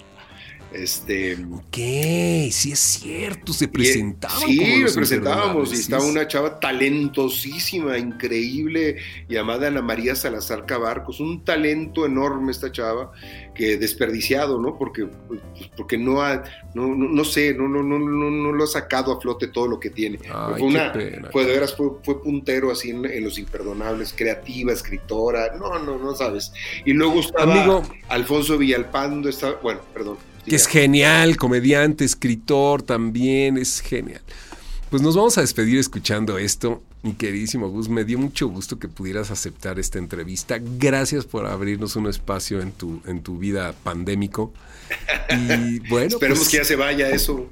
Este, 0.71 1.35
¿Qué? 1.71 2.49
Sí 2.51 2.71
es 2.71 2.79
cierto, 2.79 3.53
se 3.53 3.67
presentaban 3.67 4.39
Sí, 4.39 4.81
nos 4.81 4.93
presentábamos 4.93 5.71
y 5.71 5.75
estaba 5.75 6.03
una 6.03 6.27
chava 6.27 6.59
talentosísima, 6.59 7.97
increíble, 7.97 8.97
llamada 9.27 9.67
Ana 9.67 9.81
María 9.81 10.15
Salazar 10.15 10.67
Cabarcos. 10.67 11.19
Un 11.19 11.43
talento 11.43 12.05
enorme 12.05 12.51
esta 12.51 12.71
chava, 12.71 13.11
que 13.55 13.77
desperdiciado, 13.77 14.59
¿no? 14.59 14.77
Porque, 14.77 15.07
pues, 15.07 15.39
porque 15.75 15.97
no 15.97 16.21
ha, 16.21 16.43
no, 16.75 16.95
no, 16.95 17.09
no 17.09 17.25
sé, 17.25 17.55
no, 17.55 17.67
no, 17.67 17.81
no, 17.81 17.97
no, 17.97 18.29
no 18.29 18.51
lo 18.51 18.63
ha 18.63 18.67
sacado 18.67 19.11
a 19.11 19.19
flote 19.19 19.47
todo 19.47 19.67
lo 19.67 19.79
que 19.79 19.89
tiene. 19.89 20.19
Ay, 20.31 20.53
fue 20.59 20.67
una, 20.67 20.91
qué 20.91 20.99
pena. 20.99 21.29
fue 21.31 21.45
de 21.45 21.53
veras, 21.53 21.75
fue, 21.75 21.87
fue 22.03 22.21
puntero 22.21 22.71
así 22.71 22.91
en, 22.91 23.05
en 23.05 23.23
Los 23.23 23.39
Imperdonables, 23.39 24.13
creativa, 24.15 24.71
escritora, 24.71 25.55
no, 25.57 25.79
no, 25.79 25.97
no 25.97 26.15
sabes. 26.15 26.53
Y 26.85 26.93
luego 26.93 27.21
estaba 27.21 27.51
Amigo. 27.51 27.81
Alfonso 28.07 28.57
Villalpando, 28.57 29.29
estaba, 29.29 29.55
bueno, 29.63 29.81
perdón. 29.93 30.17
Que 30.49 30.55
es 30.55 30.65
genial, 30.65 31.37
comediante, 31.37 32.03
escritor 32.03 32.81
también, 32.81 33.57
es 33.57 33.81
genial. 33.81 34.21
Pues 34.89 35.03
nos 35.03 35.15
vamos 35.15 35.37
a 35.37 35.41
despedir 35.41 35.77
escuchando 35.77 36.39
esto, 36.39 36.81
mi 37.03 37.13
queridísimo 37.13 37.69
Gus. 37.69 37.87
Me 37.87 38.03
dio 38.03 38.17
mucho 38.17 38.47
gusto 38.47 38.79
que 38.79 38.87
pudieras 38.87 39.29
aceptar 39.29 39.77
esta 39.77 39.99
entrevista. 39.99 40.57
Gracias 40.59 41.25
por 41.25 41.45
abrirnos 41.45 41.95
un 41.95 42.07
espacio 42.07 42.61
en 42.61 42.71
tu, 42.71 42.99
en 43.05 43.21
tu 43.21 43.37
vida 43.37 43.75
pandémico. 43.83 44.51
Y 45.29 45.79
bueno, 45.87 46.07
Esperemos 46.07 46.39
pues, 46.39 46.49
que 46.49 46.57
ya 46.57 46.65
se 46.65 46.75
vaya 46.75 47.11
eso. 47.11 47.47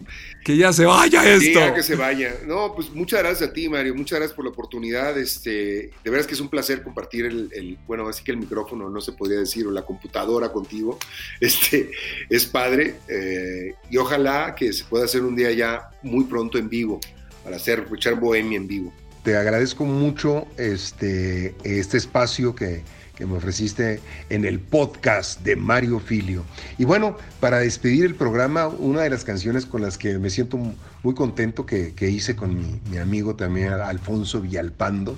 Que 0.47 0.55
ya 0.55 0.71
se 0.71 0.86
vaya 0.86 1.21
Sí, 1.39 1.47
esto. 1.49 1.60
ya 1.60 1.73
que 1.73 1.83
se 1.83 1.95
vaya. 1.97 2.33
No, 2.45 2.73
pues 2.73 2.89
muchas 2.91 3.19
gracias 3.19 3.49
a 3.49 3.51
ti, 3.53 3.67
Mario. 3.67 3.93
Muchas 3.93 4.17
gracias 4.19 4.33
por 4.33 4.45
la 4.45 4.51
oportunidad. 4.51 5.17
Este, 5.17 5.91
de 6.01 6.10
veras 6.10 6.25
que 6.25 6.36
es 6.36 6.39
un 6.39 6.47
placer 6.47 6.83
compartir 6.83 7.25
el, 7.25 7.49
el- 7.53 7.77
bueno, 7.86 8.07
así 8.07 8.23
que 8.23 8.31
el 8.31 8.38
micrófono, 8.38 8.89
no 8.89 9.01
se 9.01 9.12
podría 9.12 9.39
decir, 9.39 9.67
o 9.67 9.71
la 9.71 9.81
computadora 9.83 10.49
contigo. 10.53 10.97
Este, 11.41 11.91
es 12.29 12.45
padre. 12.45 12.95
eh, 13.10 13.73
y 13.89 13.97
ojalá 13.97 14.55
que 14.55 14.71
se 14.71 14.86
pueda 14.86 15.03
hacer 15.03 15.21
un 15.23 15.36
día 15.36 15.51
ya 15.51 15.89
muy 16.01 16.23
pronto 16.23 16.57
en 16.57 16.69
vivo, 16.69 17.01
para 17.43 17.57
hacer, 17.57 17.86
echar 17.93 18.15
bohemia 18.17 18.55
en 18.55 18.67
vivo. 18.67 18.93
Te 19.23 19.36
agradezco 19.36 19.83
mucho 19.83 20.47
este, 20.57 21.55
este 21.65 21.97
espacio 21.97 22.55
que, 22.55 22.83
que 23.17 23.25
me 23.25 23.38
ofreciste 23.38 23.99
en 24.30 24.45
el 24.45 24.60
podcast 24.60 25.41
de 25.41 25.56
Mario 25.56 25.99
Filio. 25.99 26.43
Y 26.77 26.86
bueno, 26.86 27.17
para 27.39 27.58
despedir 27.58 28.06
el 28.06 28.13
programa, 28.13 28.67
una 28.67 29.01
de 29.01 29.10
las 29.10 29.23
canciones 29.23 29.65
con 29.65 29.82
las 29.82 29.97
que 29.97 30.19
me 30.19 30.30
siento 30.30 30.60
muy 31.01 31.15
contento 31.15 31.65
que, 31.65 31.95
que 31.95 32.12
hice 32.12 32.36
con 32.36 32.56
mi, 32.56 32.80
mi 32.91 32.97
amigo 32.97 33.36
también 33.36 33.73
Alfonso 33.73 34.39
Villalpando, 34.39 35.17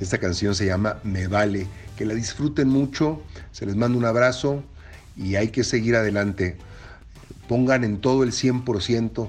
esta 0.00 0.18
canción 0.18 0.56
se 0.56 0.66
llama 0.66 0.98
Me 1.04 1.28
Vale, 1.28 1.68
que 1.96 2.04
la 2.04 2.14
disfruten 2.14 2.68
mucho, 2.68 3.22
se 3.52 3.64
les 3.64 3.76
mando 3.76 3.96
un 3.96 4.04
abrazo 4.04 4.64
y 5.16 5.36
hay 5.36 5.48
que 5.48 5.62
seguir 5.62 5.94
adelante. 5.94 6.56
Pongan 7.48 7.84
en 7.84 8.00
todo 8.00 8.24
el 8.24 8.32
100%, 8.32 9.28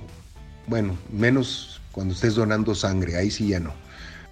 bueno, 0.65 0.97
menos 1.11 1.81
cuando 1.91 2.15
estés 2.15 2.33
donando 2.33 2.73
sangre, 2.73 3.15
ahí 3.15 3.29
sí 3.29 3.49
ya 3.49 3.59
no. 3.59 3.73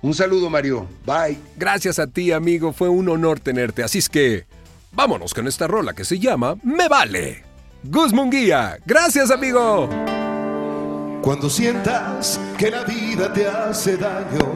Un 0.06 0.13
saludo, 0.13 0.52
Mario. 0.52 0.88
Bye. 1.04 1.36
Gracias 1.58 1.98
a 1.98 2.06
ti, 2.06 2.32
amigo. 2.32 2.74
Fue 2.74 2.88
un 2.88 3.10
honor 3.10 3.39
tenerte. 3.39 3.82
Así 3.82 3.98
es 3.98 4.08
que 4.08 4.46
vámonos 4.91 5.34
con 5.34 5.48
esta 5.48 5.65
rola 5.65 5.94
que 5.94 6.06
se 6.06 6.20
llama 6.20 6.58
Me 6.62 6.88
Vale. 6.88 7.44
Gus 7.82 8.13
Munguía. 8.13 8.78
Gracias, 8.86 9.32
amigo. 9.32 9.89
Cuando 11.24 11.50
sientas 11.50 12.39
que 12.56 12.70
la 12.70 12.84
vida 12.84 13.34
te 13.34 13.48
hace 13.48 13.98
daño, 13.98 14.56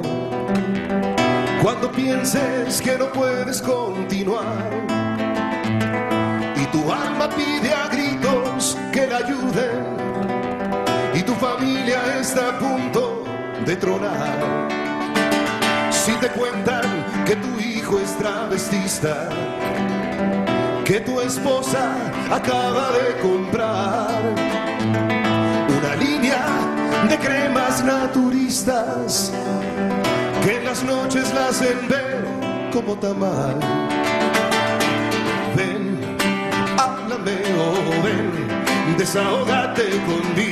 cuando 1.63 1.91
pienses 1.93 2.79
que 2.79 2.95
no 2.99 3.12
puedes 3.12 3.59
continuar 3.63 4.69
y 6.62 6.65
tu 6.67 6.91
alma 6.91 7.27
pide 7.27 7.73
a 7.73 7.88
gritos 7.88 8.77
que 8.93 9.07
la 9.07 9.17
ayuden 9.17 9.97
y 11.15 11.23
tu 11.23 11.33
familia 11.33 12.19
está 12.19 12.55
a 12.55 12.59
punto 12.59 13.23
de 13.65 13.75
tronar. 13.77 14.78
Si 16.09 16.15
te 16.15 16.29
cuentan 16.29 17.05
que 17.23 17.35
tu 17.35 17.59
hijo 17.59 17.99
es 17.99 18.17
travestista, 18.17 19.29
que 20.83 20.99
tu 21.01 21.21
esposa 21.21 21.93
acaba 22.31 22.89
de 22.93 23.15
comprar 23.21 24.19
una 25.77 25.95
línea 25.97 26.43
de 27.07 27.15
cremas 27.15 27.83
naturistas 27.83 29.31
que 30.43 30.57
en 30.57 30.65
las 30.65 30.83
noches 30.83 31.31
la 31.31 31.49
hacen 31.49 31.77
ver 31.87 32.25
como 32.73 32.95
tamal. 32.95 33.60
Ven, 35.55 35.99
háblame 36.75 37.37
o 37.55 38.03
ven, 38.03 38.97
desahógate 38.97 39.89
conmigo, 40.07 40.48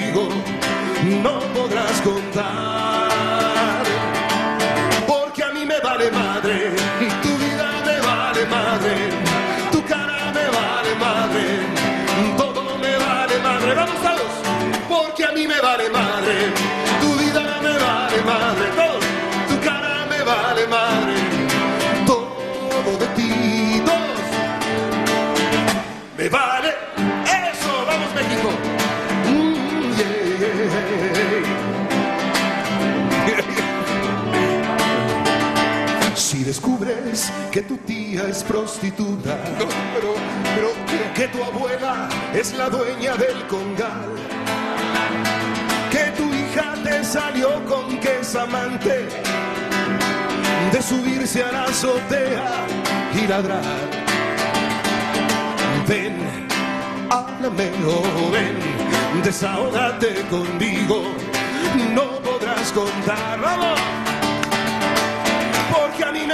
que 37.51 37.61
tu 37.61 37.77
tía 37.77 38.27
es 38.29 38.43
prostituta, 38.43 39.37
pero, 39.55 40.73
que 41.15 41.27
tu 41.29 41.43
abuela 41.43 42.07
es 42.33 42.53
la 42.53 42.69
dueña 42.69 43.15
del 43.15 43.45
congal, 43.47 44.09
que 45.89 46.11
tu 46.15 46.31
hija 46.31 46.75
te 46.83 47.03
salió 47.03 47.65
con 47.65 47.99
que 47.99 48.21
amante 48.37 49.07
de 50.71 50.81
subirse 50.81 51.43
a 51.43 51.51
la 51.51 51.63
azotea 51.63 52.67
y 53.15 53.27
ladrar. 53.27 53.89
Ven, 55.87 56.17
háblame, 57.09 57.71
oh, 57.87 58.31
ven, 58.31 59.23
desahógate 59.23 60.21
conmigo, 60.29 61.01
no 61.95 62.19
podrás 62.21 62.71
contar, 62.73 63.39
vamos, 63.41 64.06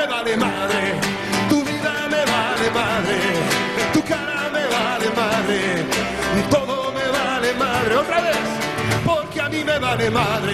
vale 0.07 0.35
madre, 0.37 0.99
tu 1.49 1.63
vida 1.63 1.93
me 2.09 2.21
vale 2.25 2.69
madre, 2.71 3.17
tu 3.93 4.01
cara 4.03 4.49
me 4.51 4.63
vale 4.67 5.09
madre, 5.15 5.59
todo 6.49 6.91
me 6.91 7.05
vale 7.17 7.53
madre, 7.53 7.95
otra 7.95 8.21
vez, 8.21 8.47
porque 9.05 9.41
a 9.41 9.49
mí 9.49 9.63
me 9.63 9.79
vale 9.79 10.09
madre, 10.09 10.53